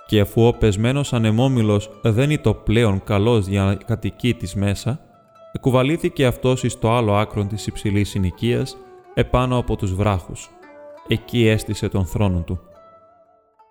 Και 0.07 0.21
αφού 0.21 0.47
ο 0.47 0.53
πεσμένος 0.53 1.13
ανεμόμυλος 1.13 1.91
δεν 2.03 2.31
ήταν 2.31 2.63
πλέον 2.63 3.03
καλός 3.05 3.47
για 3.47 3.63
να 3.63 3.75
κατοικεί 3.75 4.35
της 4.35 4.55
μέσα, 4.55 5.01
εκουβαλήθηκε 5.53 6.27
αυτός 6.27 6.63
εις 6.63 6.79
το 6.79 6.93
άλλο 6.93 7.15
άκρο 7.15 7.45
της 7.45 7.67
υψηλής 7.67 8.09
συνοικίας, 8.09 8.77
επάνω 9.15 9.57
από 9.59 9.77
τους 9.77 9.95
βράχους. 9.95 10.51
Εκεί 11.09 11.47
έστησε 11.47 11.89
τον 11.89 12.07
θρόνο 12.07 12.41
του. 12.41 12.61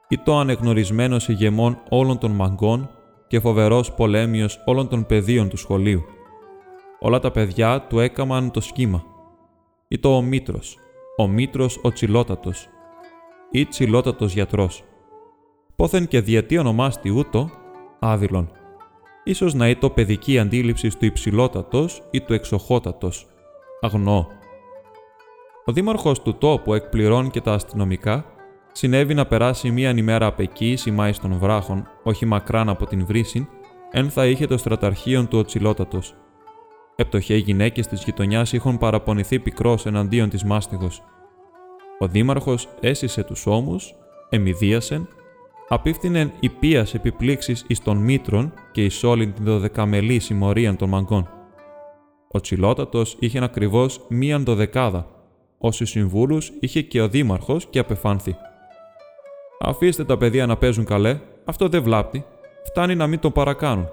Ήτο 0.08 0.40
ανεγνωρισμένος 0.40 1.28
ηγεμόν 1.28 1.78
όλων 1.90 2.18
των 2.18 2.32
μαγκών 2.32 2.90
και 3.32 3.40
φοβερός 3.40 3.94
πολέμιος 3.94 4.62
όλων 4.66 4.88
των 4.88 5.06
παιδίων 5.06 5.50
του 5.50 5.58
σχολείου. 5.58 6.04
Όλα 7.00 7.20
τα 7.20 7.32
παιδιά 7.32 7.82
του 7.82 8.00
έκαμαν 8.00 8.52
το 8.52 8.62
σχήμα. 8.62 9.04
Ήτο 9.88 10.16
ο 10.16 10.22
Μήτρος, 10.22 10.78
ο 11.18 11.28
Μήτρος 11.28 11.80
ο 11.82 11.92
Τσιλότατος 11.92 12.70
ή 13.52 13.66
Τσιλότατος 13.66 14.34
γιατρός. 14.34 14.84
Πόθεν 15.76 16.08
και 16.08 16.22
διετή 16.22 16.58
ονομάστη 16.58 17.10
ούτω, 17.10 17.50
άδειλον. 18.00 18.52
Ίσως 19.24 19.54
να 19.54 19.70
ήτο 19.70 19.90
παιδική 19.90 20.40
αντίληψη 20.40 20.98
του 20.98 21.06
υψηλότατος 21.06 22.02
ή 22.12 22.22
του 22.22 22.34
εξοχότατος. 22.34 23.28
Αγνώ. 23.82 24.28
Ο 25.66 25.72
δήμαρχος 25.72 26.22
του 26.22 26.38
τόπου 26.38 26.74
εκπληρών 26.74 27.30
και 27.30 27.42
τα 27.42 27.54
αστυνομικά 27.54 28.26
συνέβη 28.72 29.14
να 29.14 29.26
περάσει 29.26 29.72
μία 29.72 29.90
ημέρα 29.90 30.26
απ' 30.26 30.40
εκεί, 30.40 30.76
σημάει 30.76 31.12
των 31.12 31.38
βράχων, 31.38 31.88
όχι 32.04 32.26
μακράν 32.26 32.70
από 32.70 32.86
την 32.86 33.06
βρύση, 33.06 33.48
εν 33.92 34.10
θα 34.10 34.26
είχε 34.26 34.48
το 34.48 34.58
στραταρχείο 34.58 35.26
του 35.26 35.38
ο 35.38 35.44
Τσιλότατος. 35.44 36.16
Επτοχές 36.96 37.40
γυναίκες 37.40 37.88
της 37.88 38.04
γειτονιάς 38.04 38.54
είχαν 38.54 38.78
παραπονηθεί 38.78 39.40
πικρός 39.40 39.86
εναντίον 39.86 40.30
της 40.30 40.44
μάστιγος. 40.44 41.04
Ο 42.00 42.08
δήμαρχος 42.08 42.68
έσυσε 42.80 43.24
τους 43.24 43.46
ώμους, 43.46 43.96
εμιδίασεν, 44.30 45.08
απίφθινεν 45.68 46.32
υπεία 46.40 46.88
επιπλήξεις 46.94 47.66
εις 47.68 47.82
των 47.82 47.98
μήτρων 47.98 48.54
και 48.72 48.84
εις 48.84 49.04
όλην 49.04 49.34
την 49.34 49.46
δωδεκαμελή 49.46 50.20
συμμορία 50.20 50.76
των 50.76 50.90
μαγκών. 50.90 51.30
Ο 52.32 52.40
Τσιλότατος 52.40 53.16
είχε 53.20 53.44
ακριβώς 53.44 54.06
μίαν 54.10 54.44
δωδεκάδα. 54.44 55.08
Όσου 55.58 55.86
συμβούλους 55.86 56.52
είχε 56.60 56.82
και 56.82 57.02
ο 57.02 57.08
δήμαρχος 57.08 57.66
και 57.70 57.80
απεφάνθη. 57.80 58.36
Αφήστε 59.64 60.04
τα 60.04 60.18
παιδιά 60.18 60.46
να 60.46 60.58
παίζουν 60.58 60.86
καλέ, 60.86 61.20
αυτό 61.46 61.68
δεν 61.68 61.84
βλάπτει. 61.84 62.26
Φτάνει 62.64 62.96
να 62.96 63.08
μην 63.08 63.20
τον 63.20 63.32
παρακάνουν. 63.32 63.88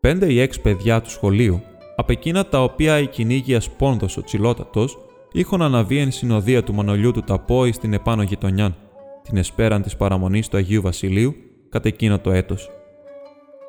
Πέντε 0.00 0.32
ή 0.32 0.40
έξι 0.40 0.60
παιδιά 0.60 1.00
του 1.00 1.10
σχολείου, 1.10 1.62
από 1.96 2.12
εκείνα 2.12 2.46
τα 2.46 2.62
οποία 2.62 2.98
η 2.98 3.06
κυνήγια 3.06 3.62
Πόνδος 3.78 4.16
ο 4.16 4.22
Τσιλότατος, 4.22 4.98
είχαν 5.32 5.62
αναβεί 5.62 5.98
εν 5.98 6.10
συνοδεία 6.10 6.62
του 6.62 6.74
Μανολιού 6.74 7.12
του 7.12 7.22
Ταπόη 7.22 7.72
στην 7.72 7.92
επάνω 7.92 8.22
γειτονιά, 8.22 8.76
την 9.22 9.36
εσπέραν 9.36 9.82
της 9.82 9.96
παραμονής 9.96 10.48
του 10.48 10.56
Αγίου 10.56 10.82
Βασιλείου, 10.82 11.34
κατά 11.68 11.88
εκείνο 11.88 12.18
το 12.18 12.30
έτος. 12.30 12.70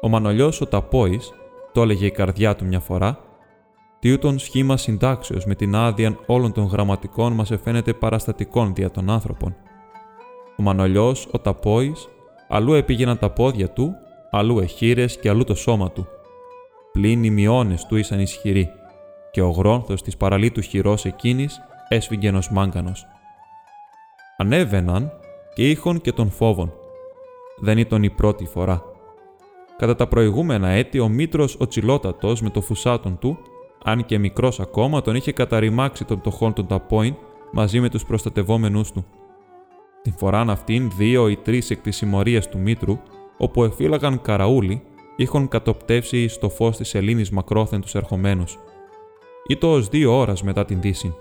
Ο 0.02 0.10
Μανολιός 0.10 0.62
ο 0.62 0.66
Ταπόης, 0.66 1.34
το 1.72 1.82
έλεγε 1.82 2.06
η 2.06 2.12
καρδιά 2.12 2.56
του 2.56 2.66
μια 2.66 2.80
φορά, 2.80 3.20
τι 4.00 4.12
ούτων 4.12 4.40
σχήμα 4.40 4.78
συντάξεως 4.78 5.46
με 5.46 5.56
την 5.56 5.76
άδεια 5.76 6.18
όλων 6.26 6.52
των 6.52 6.66
γραμματικών 6.66 7.34
μας 7.34 7.52
εφαίνεται 7.52 7.94
παραστατικών 7.94 8.74
δια 8.74 8.92
των 8.92 9.10
άνθρωπων. 9.10 9.56
Ο 10.58 10.62
Μανολιός 10.64 11.28
ο 11.32 11.40
Ταπόης, 11.40 12.08
αλλού 12.48 12.74
επήγαιναν 12.74 13.18
τα 13.18 13.30
πόδια 13.30 13.70
του, 13.70 13.96
αλλού 14.32 14.60
εχείρες 14.60 15.20
και 15.20 15.30
αλλού 15.30 15.44
το 15.44 15.56
σώμα 15.56 15.92
του. 15.92 16.08
Πλην 16.92 17.24
οι 17.24 17.30
μειώνες 17.30 17.86
του 17.86 17.96
ήσαν 17.96 18.20
ισχυροί 18.20 18.70
και 19.32 19.42
ο 19.42 19.50
γρόνθος 19.50 20.02
της 20.02 20.18
παραλίτου 20.18 20.62
χειρός 20.62 21.06
εκείνης 21.06 21.60
έσφυγγε 21.88 22.28
ενός 22.28 22.52
μάγκανος. 22.52 23.06
Ανέβαιναν 24.38 25.12
και 25.54 25.70
είχον 25.70 26.02
και 26.02 26.12
τον 26.12 26.30
φόβον. 26.30 26.74
Δεν 27.60 27.78
ήταν 27.78 28.04
η 28.04 28.10
πρώτη 28.10 28.46
φορά. 28.46 28.84
Κατά 29.78 29.96
τα 29.96 30.08
προηγούμενα 30.08 30.68
έτη, 30.68 31.00
ο 31.00 31.08
Μήτρος 31.08 31.58
ο 31.60 31.68
Τσιλότατος 31.68 32.42
με 32.42 32.50
το 32.50 32.62
φουσάτον 32.62 33.18
του, 33.18 33.38
αν 33.84 34.06
και 34.06 34.18
μικρός 34.18 34.60
ακόμα, 34.60 35.02
τον 35.02 35.16
είχε 35.16 35.32
καταρριμάξει 35.32 36.06
των 36.06 36.20
πτωχών 36.20 36.54
των 36.54 36.68
Ταπόιν 36.68 37.16
μαζί 37.52 37.80
με 37.80 37.90
τους 37.90 38.06
προστατευόμενούς 38.06 38.92
του. 38.92 39.06
Την 40.02 40.14
φοράν 40.18 40.50
αυτήν, 40.50 40.92
δύο 40.98 41.28
ή 41.30 41.36
τρεις 41.36 41.70
εκ 41.70 41.82
της 41.82 41.96
συμμορίας 41.96 42.50
του 42.50 42.60
Μήτρου, 42.60 43.00
όπου 43.38 43.64
εφύλαγαν 43.64 44.22
καραούλι, 44.22 44.82
είχαν 45.16 45.48
κατοπτεύσει 45.48 46.28
στο 46.28 46.50
φως 46.50 46.78
της 46.78 46.96
Ελλήνης 46.96 47.32
μακρόθεν 47.32 47.82
τους 47.82 47.96
ερχομένους. 47.96 48.58
Ήτο 49.48 49.72
ως 49.72 49.88
δύο 49.88 50.18
ώρε 50.18 50.34
μετά 50.44 50.66
την 50.66 50.82
δύση. 50.82 51.16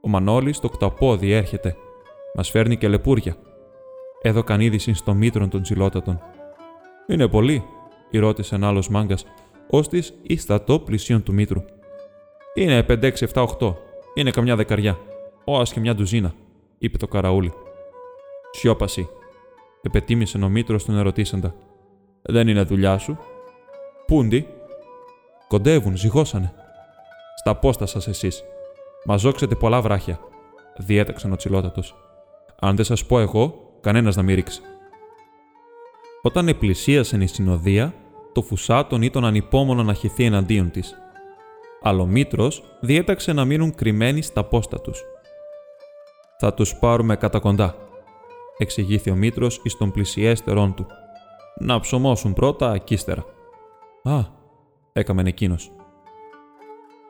Ο 0.00 0.08
Μανώλης 0.08 0.60
το 0.60 0.68
κταπόδι 0.68 1.30
έρχεται. 1.30 1.76
Μας 2.34 2.50
φέρνει 2.50 2.76
και 2.76 2.88
λεπούρια. 2.88 3.36
Έδωκαν 4.26 4.60
είδηση 4.60 4.92
στο 4.92 5.14
μήτρον 5.14 5.48
των 5.48 5.62
τσιλότατων. 5.62 6.20
Είναι 7.06 7.28
πολύ, 7.28 7.64
ρώτησε 8.12 8.54
ένα 8.54 8.68
άλλος 8.68 8.88
μάγκας, 8.88 9.26
ώστι 9.70 10.02
ίστατο 10.22 10.78
πλησίον 10.78 11.22
του 11.22 11.32
μήτρου. 11.32 11.62
Είναι 12.54 12.82
5, 12.82 13.06
6, 13.06 13.26
7, 13.32 13.42
8. 13.58 13.74
Είναι 14.14 14.30
καμιά 14.30 14.56
δεκαριά. 14.56 14.98
Όα 15.44 15.62
και 15.62 15.80
μια 15.80 15.94
ντουζίνα, 15.94 16.34
είπε 16.78 16.98
το 16.98 17.06
καραούλι. 17.06 17.52
Σιώπαση, 18.50 19.08
επετίμησε 19.82 20.38
ο 20.38 20.48
μήτρος 20.48 20.84
τον 20.84 20.96
ερωτήσαντα. 20.98 21.54
Δεν 22.22 22.48
είναι 22.48 22.62
δουλειά 22.62 22.98
σου. 22.98 23.18
Πούντι. 24.06 24.46
Κοντεύουν, 25.48 25.96
ζυγώσανε. 25.96 26.52
Στα 27.38 27.56
πόστα 27.56 27.86
σας 27.86 28.08
εσείς. 28.08 28.42
Μαζόξετε 29.04 29.54
πολλά 29.54 29.80
βράχια, 29.82 30.20
διέταξαν 30.76 31.32
ο 31.32 31.36
τσιλότατο. 31.36 31.82
Αν 32.60 32.76
δεν 32.76 32.84
σας 32.84 33.06
πω 33.06 33.20
εγώ, 33.20 33.65
κανένας 33.86 34.16
να 34.16 34.22
μην 34.22 34.34
ρίξει. 34.34 34.60
Όταν 36.22 36.48
επλησίασαν 36.48 37.20
η 37.20 37.26
συνοδεία, 37.26 37.94
το 38.32 38.42
φουσάτον 38.42 39.02
ήταν 39.02 39.24
ανυπόμονο 39.24 39.82
να 39.82 39.94
χυθεί 39.94 40.24
εναντίον 40.24 40.70
της. 40.70 40.94
Αλλά 41.82 42.02
ο 42.02 42.06
Μήτρος 42.06 42.62
διέταξε 42.80 43.32
να 43.32 43.44
μείνουν 43.44 43.74
κρυμμένοι 43.74 44.22
στα 44.22 44.44
πόστα 44.44 44.80
τους. 44.80 45.02
Θα 46.38 46.54
τους 46.54 46.76
πάρουμε 46.76 47.16
κατά 47.16 47.38
κοντά, 47.38 47.74
εξηγήθη 48.58 49.10
ο 49.10 49.14
Μήτρος 49.14 49.60
εις 49.62 49.76
των 49.76 49.90
πλησιέστερών 49.90 50.74
του. 50.74 50.86
Να 51.58 51.80
ψωμώσουν 51.80 52.32
πρώτα 52.32 52.78
κι 52.78 52.94
ύστερα. 52.94 53.24
Α, 54.02 54.20
έκαμε 54.92 55.22
εκείνος. 55.26 55.72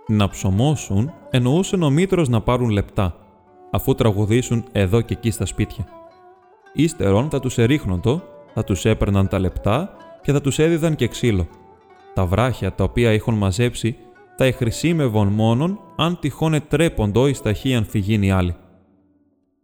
Να 0.07 0.29
ψωμώσουν 0.29 1.13
εννοούσε 1.31 1.77
ο 1.77 1.91
Μήτρος 1.91 2.29
να 2.29 2.41
πάρουν 2.41 2.71
λεπτά, 2.71 3.17
αφού 3.71 3.95
τραγουδήσουν 3.95 4.65
εδώ 4.73 5.01
και 5.01 5.15
εκεί 5.15 5.31
στα 5.31 5.47
σπίτια. 5.47 5.87
Ύστερον 6.79 7.31
θα 7.31 7.41
τους 7.41 7.59
ερίχνοντο, 7.59 8.23
θα 8.55 8.65
τους 8.65 8.85
έπαιρναν 8.85 9.29
τα 9.29 9.39
λεπτά 9.39 9.97
και 10.23 10.33
θα 10.33 10.41
τους 10.41 10.59
έδιδαν 10.59 10.95
και 10.95 11.09
ξύλο. 11.09 11.49
Τα 12.15 12.27
βράχια 12.27 12.73
τα 12.73 12.85
οποία 12.85 13.13
είχαν 13.13 13.35
μαζέψει 13.35 13.97
θα 14.37 14.45
εχρησίμευον 14.45 15.29
μόνον 15.29 15.81
αν 15.97 16.19
τυχόν 16.21 16.55
ετρέποντο 16.55 17.27
εις 17.27 17.43
ταχύαν 17.43 17.85
φυγήν 17.85 18.23
οι 18.23 18.33
άλλοι. 18.33 18.57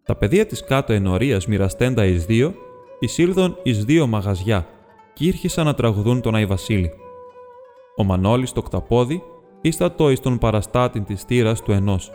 Τα 0.02 0.16
παιδεία 0.16 0.46
της 0.46 0.64
κάτω 0.64 0.92
ενορίας 0.92 1.46
μοιραστέντα 1.46 2.04
εις 2.04 2.24
δύο, 2.24 2.54
εισήλθον 2.98 3.56
εις 3.62 3.84
δύο 3.84 4.06
μαγαζιά 4.06 4.66
και 5.12 5.24
ήρχισαν 5.24 5.64
να 5.64 5.74
τραγουδούν 5.74 6.20
τον 6.20 6.34
Άι 6.34 6.46
Βασίλη. 6.46 6.90
Ο 7.96 8.04
Μανώλης 8.04 8.52
το 8.52 8.62
κταπόδι 8.62 9.22
ίστατο 9.60 10.10
εις 10.10 10.20
τον 10.20 10.38
παραστάτη 10.38 11.00
της 11.00 11.22
θύρας 11.22 11.62
του 11.62 11.72
ενός. 11.72 12.10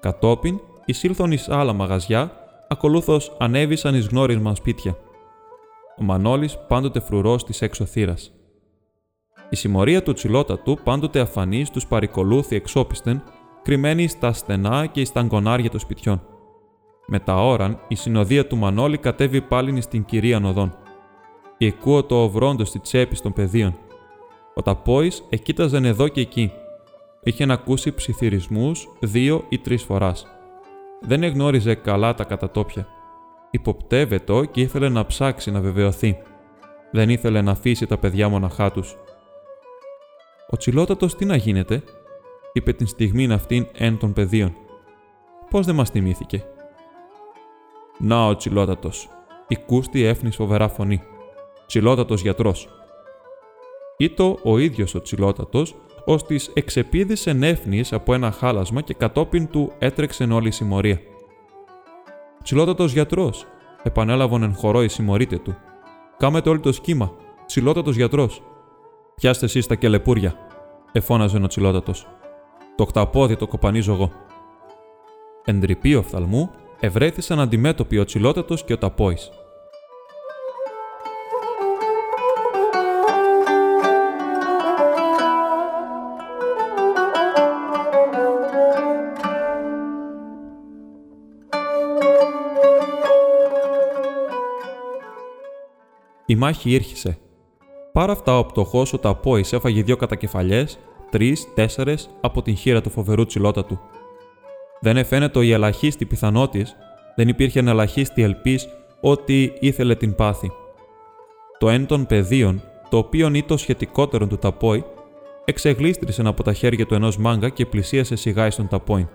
Κατόπιν 0.00 0.60
εισήλθον 0.84 1.32
εις 1.32 1.48
άλλα 1.48 1.72
μαγαζιά, 1.72 2.39
ακολούθως 2.72 3.36
ανέβησαν 3.38 3.94
εις 3.94 4.06
γνώρισμα 4.06 4.54
σπίτια. 4.54 4.96
Ο 5.98 6.02
Μανώλης 6.02 6.58
πάντοτε 6.68 7.00
φρουρός 7.00 7.44
της 7.44 7.62
έξω 7.62 7.84
θύρας. 7.84 8.32
Η 9.50 9.56
συμμορία 9.56 10.02
του 10.02 10.12
τσιλότατου 10.12 10.78
πάντοτε 10.84 11.20
αφανή 11.20 11.66
τους 11.72 11.86
παρικολούθη 11.86 12.56
εξόπιστεν, 12.56 13.22
κρυμμένη 13.62 14.08
στα 14.08 14.32
στενά 14.32 14.86
και 14.86 15.04
στα 15.04 15.22
γκονάρια 15.22 15.70
των 15.70 15.80
σπιτιών. 15.80 16.22
Με 17.06 17.18
τα 17.18 17.34
ώραν, 17.34 17.80
η 17.88 17.94
συνοδεία 17.94 18.46
του 18.46 18.56
Μανώλη 18.56 18.98
κατέβει 18.98 19.40
πάλιν 19.40 19.82
στην 19.82 20.04
κυρία 20.04 20.38
Νοδών. 20.40 20.74
Εκούω 21.58 22.04
το 22.04 22.22
οβρόντος 22.22 22.68
στη 22.68 22.78
τσέπης 22.78 23.20
των 23.20 23.32
πεδίων. 23.32 23.76
Ο 24.54 24.62
ταπόης 24.62 25.24
εκείταζαν 25.28 25.84
εδώ 25.84 26.08
και 26.08 26.20
εκεί. 26.20 26.52
Είχε 27.22 27.44
να 27.44 27.54
ακούσει 27.54 27.92
ψιθυρισμούς 27.92 28.88
δύο 29.00 29.44
ή 29.48 29.58
τρεις 29.58 29.82
φοράς. 29.82 30.26
Δεν 31.00 31.22
εγνώριζε 31.22 31.74
καλά 31.74 32.14
τα 32.14 32.24
κατατόπια. 32.24 32.86
Υποπτεύετο 33.50 34.44
και 34.44 34.60
ήθελε 34.60 34.88
να 34.88 35.06
ψάξει 35.06 35.50
να 35.50 35.60
βεβαιωθεί. 35.60 36.18
Δεν 36.90 37.08
ήθελε 37.08 37.40
να 37.40 37.50
αφήσει 37.50 37.86
τα 37.86 37.98
παιδιά 37.98 38.28
μοναχά 38.28 38.70
τους. 38.70 38.96
Ο 40.50 40.56
τσιλότατος 40.56 41.16
τι 41.16 41.24
να 41.24 41.36
γίνεται, 41.36 41.82
είπε 42.52 42.72
την 42.72 42.86
στιγμή 42.86 43.32
αυτήν 43.32 43.66
εν 43.72 43.98
των 43.98 44.12
πεδίων. 44.12 44.56
Πώς 45.50 45.66
δεν 45.66 45.74
μας 45.74 45.90
θυμήθηκε; 45.90 46.44
Να 47.98 48.26
ο 48.26 48.36
τσιλότατος, 48.36 49.08
η 49.48 49.56
κούστη 49.56 50.02
έφνη 50.02 50.30
φοβερά 50.30 50.68
φωνή. 50.68 51.02
Τσιλότατος 51.66 52.22
γιατρός. 52.22 52.68
Ήτο 53.96 54.38
ο 54.42 54.58
ίδιος 54.58 54.94
ο 54.94 55.02
τσιλότατος, 55.02 55.74
ως 56.04 56.26
τη 56.26 56.36
εξεπίδησε 56.54 57.32
νέφνη 57.32 57.84
από 57.90 58.14
ένα 58.14 58.30
χάλασμα 58.30 58.80
και 58.80 58.94
κατόπιν 58.94 59.48
του 59.48 59.72
έτρεξε 59.78 60.24
όλη 60.24 60.48
η 60.48 60.50
συμμορία. 60.50 61.00
Τσιλότατο 62.42 62.84
γιατρός, 62.84 63.46
επανέλαβαν 63.82 64.42
εν 64.42 64.54
χορό 64.54 64.82
η 64.82 64.88
συμμορίτε 64.88 65.38
του. 65.38 65.56
Κάμετε 66.16 66.48
όλο 66.48 66.60
το 66.60 66.72
σχήμα. 66.72 67.12
Τσιλότατο 67.46 67.90
γιατρός. 67.90 68.42
Πιάστε 69.14 69.44
εσείς 69.44 69.66
τα 69.66 69.74
κελεπούρια, 69.74 70.34
εφώναζε 70.92 71.36
ο 71.42 71.46
τσιλότατο. 71.46 71.92
Το 72.76 72.84
κταπόδι 72.84 73.36
το 73.36 73.46
κοπανίζω 73.46 73.92
εγώ. 73.92 74.10
Εντρυπή 75.44 75.94
οφθαλμού 75.94 76.50
ευρέθησαν 76.80 77.40
αντιμέτωποι 77.40 77.98
ο 77.98 78.04
τσιλότατο 78.04 78.54
και 78.54 78.72
ο 78.72 78.78
ταπόης. 78.78 79.30
Η 96.30 96.34
μάχη 96.34 96.70
ήρχισε. 96.70 97.18
Πάρα 97.92 98.12
αυτά 98.12 98.38
ο 98.38 98.44
πτωχός 98.44 98.92
ο 98.92 98.98
Ταπόη 98.98 99.44
έφαγε 99.50 99.82
δύο 99.82 99.96
κατακεφαλιές, 99.96 100.78
τρεις, 101.10 101.48
τέσσερες 101.54 102.10
από 102.20 102.42
την 102.42 102.56
χείρα 102.56 102.80
του 102.80 102.90
φοβερού 102.90 103.26
τσιλότα 103.26 103.64
του. 103.64 103.80
Δεν 104.80 104.96
εφαίνεται 104.96 105.44
η 105.44 105.52
ελαχίστη 105.52 106.04
πιθανότης, 106.06 106.76
δεν 107.16 107.28
υπήρχε 107.28 107.58
ελαχίστη 107.58 108.22
ελπής 108.22 108.68
ότι 109.00 109.52
ήθελε 109.60 109.94
την 109.94 110.14
πάθη. 110.14 110.50
Το 111.58 111.68
εν 111.68 111.86
των 111.86 112.06
πεδίων, 112.06 112.62
το 112.88 112.96
οποίο 112.96 113.30
ήταν 113.34 113.58
σχετικότερο 113.58 114.26
του 114.26 114.38
Ταπόη, 114.38 114.84
εξεγλίστρησε 115.44 116.22
από 116.24 116.42
τα 116.42 116.52
χέρια 116.52 116.86
του 116.86 116.94
ενός 116.94 117.18
μάγκα 117.18 117.48
και 117.48 117.66
πλησίασε 117.66 118.16
σιγά 118.16 118.50
στον 118.50 118.68
Ταπόη. 118.68 119.08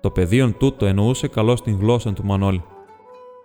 Το 0.00 0.10
πεδίον 0.10 0.56
τούτο 0.58 0.86
εννοούσε 0.86 1.28
καλώς 1.28 1.62
την 1.62 1.78
γλώσσα 1.80 2.12
του 2.12 2.24
Μανώλη. 2.24 2.64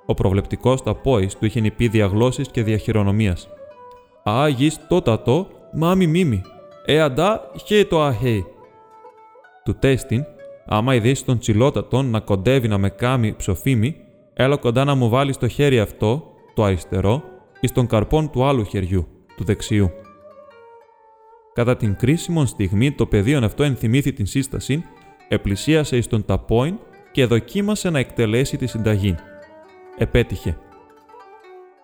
Ο 0.06 0.14
προβλεπτικός 0.14 0.84
Ταπόη 0.84 1.30
του 1.40 1.46
είχε 1.46 1.60
νυπεί 1.60 1.88
διαγλώσει 1.88 2.42
και 2.42 2.64
διαχειρονομίας. 2.64 3.48
Α 4.30 4.48
γης 4.48 4.88
τότατο, 4.88 5.48
μάμι 5.74 6.08
μίμη. 6.08 6.42
Ε 6.86 7.02
αντά, 7.02 7.52
χέ 7.66 7.86
το 7.86 8.02
αχέ. 8.02 8.44
Του 9.64 9.76
τέστην, 9.80 10.26
άμα 10.66 10.96
ειδήσει 10.96 11.26
τον 11.26 11.40
τσιλότατον 11.40 12.06
να 12.10 12.20
κοντεύει 12.20 12.68
να 12.68 12.78
με 12.78 12.90
κάμει 12.90 13.34
ψοφίμη, 13.38 13.96
έλα 14.34 14.58
κοντά 14.58 14.84
να 14.84 14.96
μου 14.96 15.10
βάλει 15.10 15.36
το 15.36 15.48
χέρι 15.48 15.80
αυτό, 15.80 16.24
το 16.54 16.64
αριστερό, 16.64 17.24
εις 17.60 17.72
τον 17.72 17.88
καρπόν 17.88 18.30
του 18.30 18.44
άλλου 18.44 18.64
χεριού, 18.64 19.08
του 19.36 19.44
δεξιού. 19.44 19.92
Κατά 21.54 21.78
την 21.78 21.96
κρίσιμον 21.96 22.48
στιγμή 22.48 22.92
το 22.92 23.06
πεδίο 23.06 23.46
αυτό 23.46 23.64
ενθυμήθη 23.64 24.14
την 24.14 24.26
σύσταση, 24.26 24.84
επλησίασε 25.28 25.98
εις 25.98 26.08
τον 26.08 26.26
ταπόιν 26.26 26.80
και 27.12 27.26
δοκίμασε 27.26 27.90
να 27.90 28.00
εκτελέσει 28.00 28.58
τη 28.58 28.68
συνταγή. 28.68 29.16
Επέτυχε. 29.98 30.58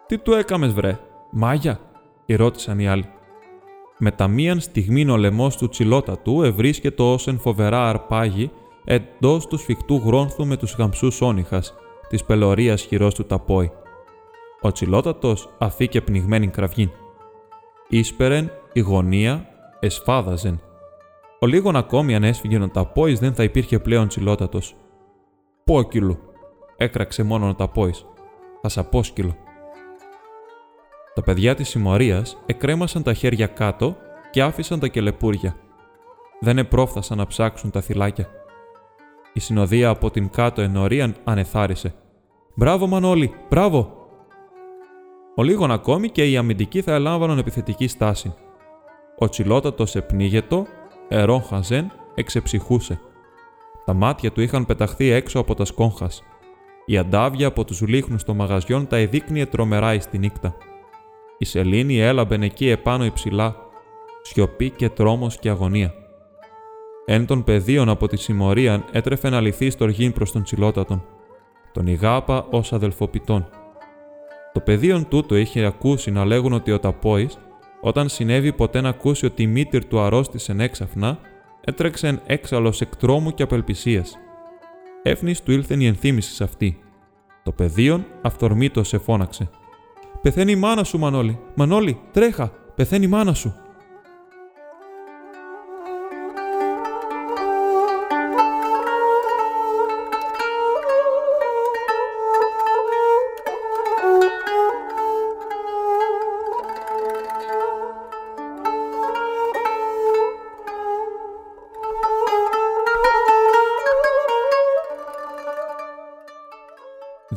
«Τι 0.06 0.18
του 0.18 0.34
έκαμες 0.34 0.74
βρε, 0.74 1.00
μάγια» 1.32 1.80
ρώτησαν 2.36 2.80
οι 2.80 2.88
άλλοι. 2.88 3.10
Με 3.98 4.12
τα 4.12 4.28
μίαν 4.28 4.60
στιγμή 4.60 5.10
ο 5.10 5.18
λαιμός 5.18 5.58
του 5.58 5.70
τσιλότατου 5.70 6.44
ευρίσκεται 6.44 7.04
ω 7.04 7.18
εν 7.26 7.40
φοβερά 7.40 7.90
αρπάγη 7.90 8.52
εντός 8.86 9.48
του 9.48 9.58
σφιχτού 9.58 10.02
γρόνθου 10.06 10.46
με 10.46 10.58
τους 10.58 10.76
γαμψούς 10.76 11.22
όνυχας, 11.22 11.74
της 12.10 12.24
πελωρίας 12.24 12.82
χειρός 12.82 13.14
του 13.14 13.26
ταπόη. 13.26 13.72
Ο 14.62 14.72
τσιλότατος 14.72 15.50
αφήκε 15.58 16.02
πνιγμένη 16.02 16.48
κραυγή. 16.48 16.92
Ίσπερεν, 17.90 18.52
η 18.74 18.80
γωνία, 18.80 19.48
εσφάδαζεν. 19.80 20.62
Ο 21.40 21.46
λίγον 21.46 21.76
ακόμη 21.76 22.16
αν 22.16 22.24
έσφυγε 22.24 22.60
ο 22.60 22.70
ταπόης 22.70 23.20
δεν 23.20 23.34
θα 23.34 23.44
υπήρχε 23.44 23.80
πλέον 23.80 24.08
τσιλότατος. 24.08 24.76
Πόκυλου, 25.64 26.20
έκραξε 26.80 27.24
μόνο 27.24 27.48
ο 27.48 27.56
ταπόη. 27.56 27.94
Ασαπόσκυλο. 28.62 29.36
Τα 31.14 31.24
παιδιά 31.24 31.56
της 31.56 31.70
συμμορίας 31.70 32.38
εκρέμασαν 32.46 33.04
τα 33.04 33.14
χέρια 33.14 33.48
κάτω 33.48 33.96
και 34.32 34.42
άφησαν 34.42 34.80
τα 34.80 34.88
κελεπούρια. 34.88 35.56
Δεν 36.40 36.58
επρόφθασαν 36.58 37.18
να 37.18 37.28
ψάξουν 37.28 37.72
τα 37.72 37.82
θυλάκια. 37.82 38.28
Η 39.34 39.40
συνοδεία 39.40 39.90
από 39.90 40.12
την 40.12 40.30
κάτω 40.30 40.62
ενορία 40.62 41.16
ανεθάρισε. 41.24 41.94
«Μπράβο, 42.56 42.88
Μανώλη! 42.88 43.34
Μπράβο!» 43.50 43.94
Ο 45.36 45.44
λίγον 45.44 45.72
ακόμη 45.72 46.10
και 46.10 46.30
οι 46.30 46.38
αμυντικοί 46.38 46.82
θα 46.82 46.94
ελάμβαναν 46.94 47.38
επιθετική 47.38 47.88
στάση. 47.88 48.34
Ο 49.18 49.30
τσιλότατος 49.30 49.96
επνίγετο, 49.96 50.66
ερόχαζεν, 51.08 51.92
εξεψυχούσε. 52.16 53.00
Τα 53.86 53.94
μάτια 53.94 54.32
του 54.32 54.42
είχαν 54.42 54.66
πεταχθεί 54.66 55.10
έξω 55.10 55.40
από 55.40 55.56
τα 55.56 55.66
σκόγχας. 55.66 56.24
Η 56.90 56.98
αντάβια 56.98 57.48
από 57.48 57.66
τους 57.66 57.82
λίχνους 57.82 58.24
των 58.24 58.36
μαγαζιών 58.36 58.88
τα 58.88 58.98
εδείκνυε 58.98 59.46
τρομερά 59.46 59.94
εις 59.94 60.08
τη 60.08 60.18
νύχτα. 60.18 60.56
Η 61.38 61.46
σελήνη 61.46 62.00
έλαμπεν 62.00 62.44
εκεί 62.44 62.70
επάνω 62.70 63.06
υψηλά, 63.06 63.56
σιωπή 64.22 64.70
και 64.70 64.90
τρόμος 64.90 65.40
και 65.40 65.50
αγωνία. 65.50 65.94
Εν 67.06 67.26
των 67.26 67.44
πεδίων 67.44 67.90
από 67.90 68.08
τη 68.08 68.18
συμμορία 68.18 68.86
έτρεφε 68.92 69.30
να 69.30 69.42
λυθεί 69.42 69.70
στοργήν 69.70 70.14
προς 70.14 70.32
τον 70.32 70.44
τσιλότατον. 70.44 71.06
Τον 71.74 71.88
ηγάπα 71.88 72.48
ως 72.50 72.74
αδελφοπιτών. 72.74 73.50
Το 74.54 74.60
πεδίον 74.60 75.08
τούτο 75.08 75.36
είχε 75.36 75.66
ακούσει 75.66 76.12
να 76.12 76.26
λέγουν 76.26 76.54
ότι 76.54 76.72
ο 76.72 76.80
Ταπόης, 76.80 77.38
όταν 77.82 78.10
συνέβη 78.10 78.54
ποτέ 78.54 78.82
να 78.82 78.90
ακούσει 78.90 79.26
ότι 79.26 79.44
η 79.44 79.48
μήτυρ 79.48 79.86
του 79.86 80.00
αρρώστησεν 80.00 80.60
έξαφνα, 80.60 81.20
έτρεξεν 81.62 82.22
έξαλλος 82.26 82.82
εκ 82.82 82.96
τρόμου 82.96 83.34
και 83.34 83.44
απελπισίας. 83.44 84.18
Έφνης 85.04 85.42
του 85.44 85.52
ήλθεν 85.52 85.80
η 85.80 85.86
ενθύμηση 85.86 86.34
σε 86.34 86.44
αυτή. 86.44 86.80
Το 87.44 87.52
πεδίον 87.52 88.06
αυθορμήτως 88.22 88.88
σε 88.88 88.98
φώναξε. 88.98 89.50
Πεθαίνει 90.22 90.52
η 90.52 90.56
μάνα 90.56 90.84
σου, 90.84 91.00
Μανώλη. 91.00 91.40
Μανώλη, 91.56 92.00
τρέχα. 92.12 92.52
Πεθαίνει 92.76 93.06
η 93.06 93.08
μάνα 93.08 93.34
σου. 93.34 93.56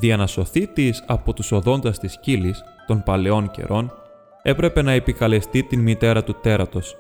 Δια 0.02 0.16
να 0.16 0.26
σωθεί 0.26 0.66
της 0.66 1.04
από 1.06 1.32
τους 1.32 1.52
οδόντας 1.52 1.98
της 1.98 2.18
κύλης 2.20 2.64
των 2.86 3.02
παλαιών 3.02 3.50
καιρών, 3.50 3.92
έπρεπε 4.42 4.82
να 4.82 4.92
επικαλεστεί 4.92 5.62
την 5.62 5.80
μητέρα 5.80 6.24
του 6.24 6.34
τέρατος. 6.42 6.96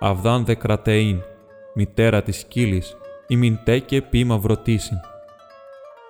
Αυδάν 0.00 0.44
δε 0.44 0.54
κρατεΐν, 0.54 1.22
μητέρα 1.74 2.22
της 2.22 2.38
σκύλης, 2.38 2.96
η 3.26 3.36
μintέκε 3.36 4.02
πι 4.02 4.24
μαυρωτήσιν. 4.24 4.96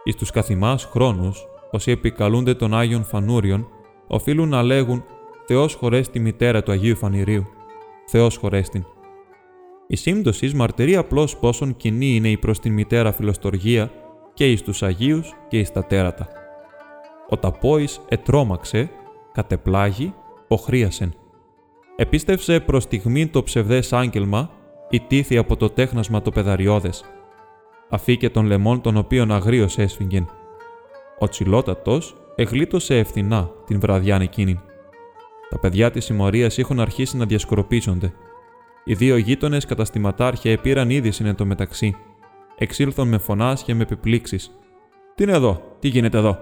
Εις 0.05 0.17
τους 0.17 0.31
καθημάς 0.31 0.85
χρόνους, 0.85 1.47
όσοι 1.71 1.91
επικαλούνται 1.91 2.55
των 2.55 2.75
Άγιων 2.75 3.05
Φανούριων, 3.05 3.69
οφείλουν 4.07 4.49
να 4.49 4.63
λέγουν 4.63 5.05
«Θεός 5.47 5.75
χωρέστη 5.75 6.21
μητέρα 6.21 6.63
του 6.63 6.73
Αγίου 6.73 6.97
Φανηρίου», 6.97 7.47
«Θεός 8.07 8.37
χωρέστην». 8.37 8.85
Η 9.87 9.97
σύμπτωσης 9.97 10.55
μαρτυρεί 10.55 10.97
απλώς 10.97 11.37
πόσον 11.37 11.77
κοινή 11.77 12.15
είναι 12.15 12.29
η 12.31 12.37
προς 12.37 12.59
την 12.59 12.73
μητέρα 12.73 13.13
φιλοστοργία 13.13 13.91
και 14.41 14.51
εις 14.51 14.63
τους 14.63 14.83
Αγίους 14.83 15.35
και 15.49 15.59
εις 15.59 15.73
τα 15.73 15.85
τέρατα. 15.85 16.29
Ο 17.29 17.37
ταπόης 17.37 18.01
ετρώμαξε, 18.09 18.91
κατεπλάγει, 19.33 20.15
οχρίασεν. 20.49 21.15
Επίστευσε 21.97 22.61
προς 22.61 22.83
στιγμήν 22.83 23.31
το 23.31 23.43
ψευδές 23.43 23.93
άγγελμα, 23.93 24.51
ιτήθη 24.91 25.37
από 25.37 25.57
το 25.57 25.71
τέχνασμα 25.71 26.23
το 26.23 26.31
πεδαριώδες. 26.31 27.05
Αφήκε 27.89 28.31
των 28.31 28.47
λαιμών 28.47 28.81
των 28.81 28.97
οποίων 28.97 29.33
αγρίως 29.33 29.79
έσφυγγεν. 29.79 30.29
Ο 31.19 31.29
τσιλότατος 31.29 32.17
εγλίτωσε 32.35 32.99
ευθυνά 32.99 33.51
την 33.67 33.81
βραδιάν 33.81 34.21
εκείνη. 34.21 34.61
Τα 35.51 35.59
παιδιά 35.59 35.91
της 35.91 36.05
συμμορίας 36.05 36.57
είχαν 36.57 36.81
αρχίσει 36.81 37.17
να 37.17 37.25
διασκορπίζονται. 37.25 38.13
Οι 38.85 38.95
δύο 38.95 39.17
γείτονες 39.17 39.65
καταστηματάρχια 39.65 40.53
επήραν 40.53 40.91
είδηση 40.91 41.25
εν 41.25 41.35
το 41.35 41.47
μεταξύ. 41.47 41.97
Εξήλθον 42.63 43.09
με 43.09 43.19
φωνάσια 43.19 43.75
με 43.75 43.83
επιπλήξεις. 43.83 44.51
Τι 45.15 45.23
είναι 45.23 45.33
εδώ, 45.33 45.63
τι 45.79 45.89
γίνεται 45.89 46.19
εδώ; 46.19 46.39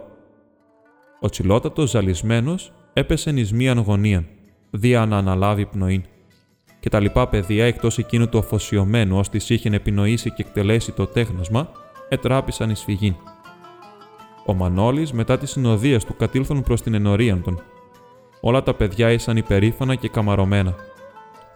Ο 1.21 1.29
τσιλότατος 1.29 1.91
ζαλισμένος 1.91 2.73
έπεσε 2.93 3.31
εις 3.31 3.53
μίαν 3.53 3.79
γωνίαν, 3.79 4.27
δια 4.71 5.07
να 5.07 5.17
αναλάβει 5.17 5.67
πνοήν. 5.67 6.03
Και 6.81 6.89
τα 6.89 7.01
λοιπά 7.01 7.29
παιδιά 7.29 7.65
εκτός 7.65 7.99
εκείνου 7.99 8.29
του 8.29 8.39
αφοσιωμένου, 8.39 9.19
ως 9.19 9.29
τη 9.29 9.55
είχε 9.55 9.69
επινοήσει 9.73 10.31
και 10.31 10.43
εκτελέσει 10.47 10.93
το 10.93 11.07
τέχνασμα, 11.07 11.71
ετράπησαν 12.09 12.71
εις 12.71 12.83
φυγήν. 12.83 13.15
Ο 14.47 14.55
Μανώλης 14.55 15.13
μετά 15.13 15.39
τη 15.39 15.47
συνοδεία 15.47 15.99
του 15.99 16.17
κατήλθον 16.17 16.63
προς 16.63 16.83
την 16.83 16.95
ενορία 16.95 17.41
των. 17.41 17.63
Όλα 18.41 18.63
τα 18.63 18.75
παιδιά 18.75 19.11
ήσαν 19.11 19.37
υπερήφανα 19.37 19.95
και 19.95 20.09
καμαρωμένα. 20.09 20.75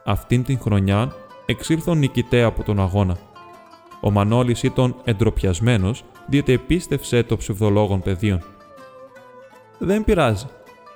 Αυτήν 0.04 0.44
την 0.44 0.58
χρονιά 0.58 1.12
εξήλθον 1.46 1.98
νικητέ 1.98 2.42
από 2.42 2.62
τον 2.62 2.80
αγώνα. 2.80 3.30
Ο 4.04 4.10
Μανώλης 4.10 4.62
ήταν 4.62 4.94
εντροπιασμένος, 5.04 6.04
διότι 6.26 6.52
επίστευσε 6.52 7.22
το 7.22 7.36
ψευδολόγων 7.36 8.00
πεδίων. 8.00 8.42
Δεν 9.78 10.04
πειράζει, 10.04 10.46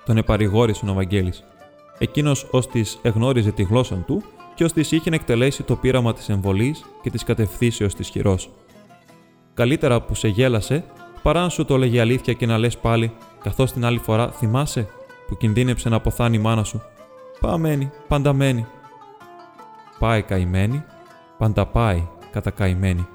τον 0.04 0.16
επαρηγόρησε 0.16 0.90
ο 0.90 0.92
Βαγγέλης. 0.92 1.44
Εκείνος 1.98 2.48
ως 2.50 2.68
της 2.68 2.98
εγνώριζε 3.02 3.52
τη 3.52 3.62
γλώσσα 3.62 3.94
του 3.94 4.22
και 4.54 4.64
ως 4.64 4.72
της 4.72 4.92
είχε 4.92 5.10
εκτελέσει 5.12 5.62
το 5.62 5.76
πείραμα 5.76 6.12
της 6.12 6.28
εμβολής 6.28 6.84
και 7.02 7.10
της 7.10 7.24
κατευθύνσεως 7.24 7.94
της 7.94 8.08
χειρός. 8.08 8.50
Καλύτερα 9.54 10.02
που 10.02 10.14
σε 10.14 10.28
γέλασε, 10.28 10.84
παρά 11.22 11.40
να 11.40 11.48
σου 11.48 11.64
το 11.64 11.76
λέγει 11.76 12.00
αλήθεια 12.00 12.32
και 12.32 12.46
να 12.46 12.58
λες 12.58 12.78
πάλι, 12.78 13.12
καθώς 13.42 13.72
την 13.72 13.84
άλλη 13.84 13.98
φορά 13.98 14.30
θυμάσαι 14.30 14.88
που 15.26 15.36
κινδύνεψε 15.36 15.88
να 15.88 15.96
αποθάνει 15.96 16.36
η 16.36 16.40
μάνα 16.40 16.64
σου. 16.64 16.82
Παμένη, 17.40 17.90
πανταμένη. 18.08 18.66
Πάει 19.98 20.22
καημένη, 20.22 20.84
πάντα 21.38 21.66
πάει 21.66 22.08
κατακαημένη. 22.36 23.08